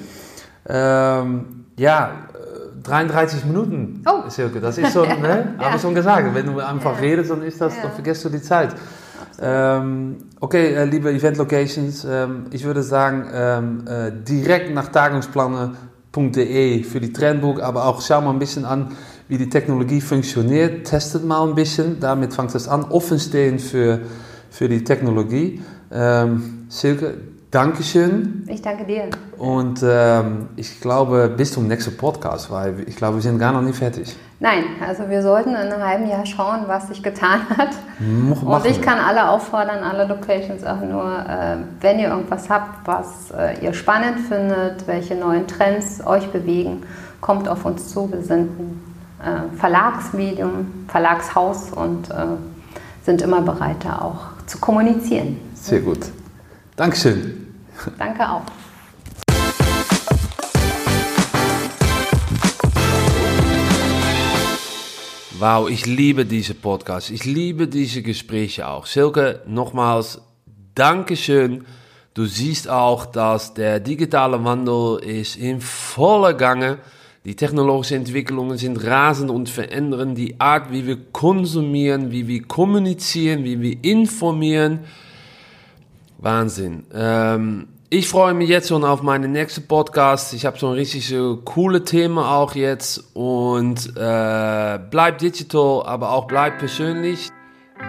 Ähm, 0.69 1.65
ja, 1.77 2.11
33 2.83 3.45
Minuten, 3.45 4.03
oh. 4.05 4.29
Silke, 4.29 4.61
das 4.61 4.77
ist 4.77 4.93
schon, 4.93 5.07
ne? 5.21 5.55
habe 5.59 5.75
ich 5.75 5.81
schon 5.81 5.95
gesagt. 5.95 6.33
Wenn 6.33 6.45
du 6.45 6.59
einfach 6.59 6.99
redest, 7.01 7.31
dann 7.31 7.43
ist 7.43 7.59
das, 7.59 7.73
dann 7.81 7.91
vergisst 7.91 8.23
du 8.25 8.29
die 8.29 8.41
Zeit. 8.41 8.69
Ähm, 9.39 10.17
okay, 10.39 10.73
äh, 10.73 10.85
liebe 10.85 11.11
Event 11.11 11.37
Locations, 11.37 12.05
ähm, 12.09 12.45
ich 12.51 12.63
würde 12.63 12.81
sagen, 12.81 13.27
ähm, 13.31 13.85
äh, 13.87 14.11
direkt 14.11 14.73
nach 14.73 14.87
tagungsplaner.de 14.87 16.83
für 16.83 16.99
die 16.99 17.13
Trendbook, 17.13 17.61
aber 17.61 17.85
auch 17.85 18.01
schau 18.01 18.21
mal 18.21 18.31
ein 18.31 18.39
bisschen 18.39 18.65
an, 18.65 18.93
wie 19.27 19.37
die 19.37 19.49
Technologie 19.49 20.01
funktioniert. 20.01 20.87
Testet 20.87 21.23
mal 21.23 21.47
ein 21.47 21.53
bisschen, 21.53 21.99
damit 21.99 22.33
fängt 22.33 22.55
es 22.55 22.67
an. 22.67 22.85
Offen 22.85 23.19
stehen 23.19 23.59
für, 23.59 23.99
für 24.49 24.67
die 24.67 24.83
Technologie. 24.83 25.61
Ähm, 25.91 26.65
Silke, 26.69 27.15
Dankeschön. 27.51 28.43
Ich 28.47 28.61
danke 28.61 28.83
dir. 28.83 29.03
Und 29.37 29.79
ähm, 29.81 30.49
ich 30.57 30.81
glaube, 30.81 31.33
bis 31.35 31.53
zum 31.53 31.67
nächsten 31.67 31.95
Podcast, 31.95 32.51
weil 32.51 32.83
ich 32.87 32.97
glaube, 32.97 33.15
wir 33.15 33.21
sind 33.21 33.39
gar 33.39 33.53
noch 33.53 33.61
nicht 33.61 33.77
fertig. 33.77 34.13
Nein, 34.41 34.63
also 34.85 35.09
wir 35.09 35.21
sollten 35.21 35.51
in 35.51 35.55
einem 35.55 35.81
halben 35.81 36.09
Jahr 36.09 36.25
schauen, 36.25 36.63
was 36.67 36.89
sich 36.89 37.01
getan 37.01 37.39
hat. 37.57 37.69
Machen 37.99 38.47
und 38.47 38.65
ich 38.65 38.81
kann 38.81 38.99
alle 38.99 39.29
auffordern, 39.29 39.81
alle 39.83 40.05
Locations 40.05 40.63
auch 40.65 40.81
nur, 40.81 41.05
äh, 41.05 41.57
wenn 41.79 41.99
ihr 41.99 42.09
irgendwas 42.09 42.49
habt, 42.49 42.85
was 42.85 43.31
äh, 43.31 43.63
ihr 43.63 43.73
spannend 43.73 44.19
findet, 44.27 44.85
welche 44.85 45.15
neuen 45.15 45.47
Trends 45.47 46.05
euch 46.05 46.27
bewegen, 46.27 46.83
kommt 47.21 47.47
auf 47.47 47.63
uns 47.65 47.87
zu. 47.87 48.11
Wir 48.11 48.21
sind 48.21 48.49
ein 48.59 49.53
äh, 49.53 49.57
Verlagsmedium, 49.57 50.85
Verlagshaus 50.89 51.71
und 51.71 52.09
äh, 52.09 52.25
sind 53.03 53.21
immer 53.21 53.41
bereit, 53.41 53.77
da 53.85 53.99
auch 53.99 54.45
zu 54.45 54.59
kommunizieren. 54.59 55.39
Sehr 55.55 55.79
gut. 55.79 56.11
Dankeschön. 56.77 57.55
Danke 57.97 58.29
auch. 58.29 58.43
Wow, 65.39 65.69
ich 65.71 65.87
liebe 65.87 66.25
diese 66.25 66.53
Podcast. 66.53 67.09
Ich 67.09 67.25
liebe 67.25 67.67
diese 67.67 68.03
Gespräche 68.03 68.67
auch. 68.67 68.85
Silke, 68.85 69.41
nochmals 69.47 70.21
Dankeschön. 70.75 71.65
Du 72.13 72.25
siehst 72.25 72.69
auch, 72.69 73.07
dass 73.07 73.55
der 73.55 73.79
digitale 73.79 74.43
Wandel 74.43 74.99
ist 74.99 75.35
in 75.35 75.61
voller 75.61 76.35
Gange. 76.35 76.77
Die 77.25 77.35
technologischen 77.35 77.97
Entwicklungen 77.97 78.59
sind 78.59 78.83
rasend 78.83 79.31
und 79.31 79.49
verändern 79.49 80.13
die 80.13 80.39
Art, 80.39 80.71
wie 80.71 80.85
wir 80.85 80.97
konsumieren, 81.11 82.11
wie 82.11 82.27
wir 82.27 82.43
kommunizieren, 82.43 83.43
wie 83.43 83.59
wir 83.61 83.83
informieren. 83.83 84.81
Wahnsinn. 86.17 86.85
Ähm, 86.93 87.67
ich 87.89 88.09
freue 88.09 88.33
mich 88.33 88.49
jetzt 88.49 88.67
schon 88.67 88.83
auf 88.83 89.01
meine 89.01 89.27
nächste 89.27 89.61
Podcast. 89.61 90.33
Ich 90.33 90.45
habe 90.45 90.57
ein 90.57 90.73
richtig 90.73 91.07
so 91.07 91.37
coole 91.45 91.85
Thema 91.85 92.35
auch 92.35 92.53
jetzt 92.53 93.15
und 93.15 93.95
äh, 93.95 94.79
bleib 94.91 95.19
digital, 95.19 95.83
aber 95.85 96.11
auch 96.11 96.25
bleib 96.25 96.59
persönlich. 96.59 97.29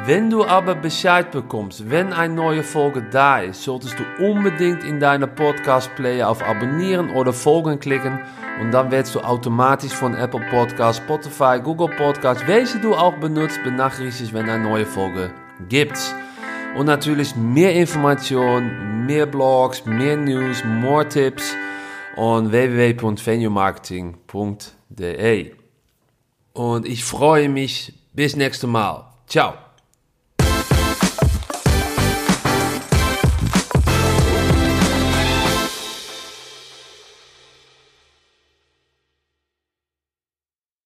Wenn 0.04 0.30
du 0.30 0.44
aber 0.44 0.74
Bescheid 0.74 1.30
bekommst, 1.30 1.90
wenn 1.90 2.12
eine 2.12 2.34
neue 2.34 2.62
Folge 2.62 3.02
da 3.10 3.40
ist, 3.40 3.64
solltest 3.64 3.96
du 3.98 4.24
unbedingt 4.24 4.84
in 4.84 5.00
deiner 5.00 5.26
Podcast-Player 5.26 6.28
auf 6.28 6.42
Abonnieren 6.42 7.10
oder 7.10 7.32
Folgen 7.32 7.80
klicken 7.80 8.20
und 8.60 8.70
dann 8.70 8.90
wirst 8.90 9.14
du 9.14 9.20
automatisch 9.20 9.92
von 9.92 10.14
Apple 10.14 10.42
Podcasts, 10.50 11.02
Spotify, 11.02 11.58
Google 11.62 11.88
Podcasts, 11.96 12.46
welche 12.46 12.78
du 12.78 12.94
auch 12.94 13.14
benutzt, 13.14 13.58
benachrichtigt, 13.64 14.32
wenn 14.32 14.48
eine 14.48 14.62
neue 14.62 14.86
Folge 14.86 15.30
gibt. 15.68 15.98
Und 16.76 16.86
natürlich 16.86 17.34
mehr 17.34 17.74
Informationen, 17.74 19.06
mehr 19.06 19.26
Blogs, 19.26 19.84
mehr 19.84 20.16
News, 20.16 20.62
mehr 20.64 21.08
Tipps 21.08 21.52
und 22.16 22.52
www.venuemarketing.de. 22.52 25.52
Und 26.52 26.86
ich 26.86 27.04
freue 27.04 27.48
mich 27.48 27.94
bis 28.12 28.36
nächstes 28.36 28.68
Mal. 28.68 29.06
Ciao. 29.26 29.54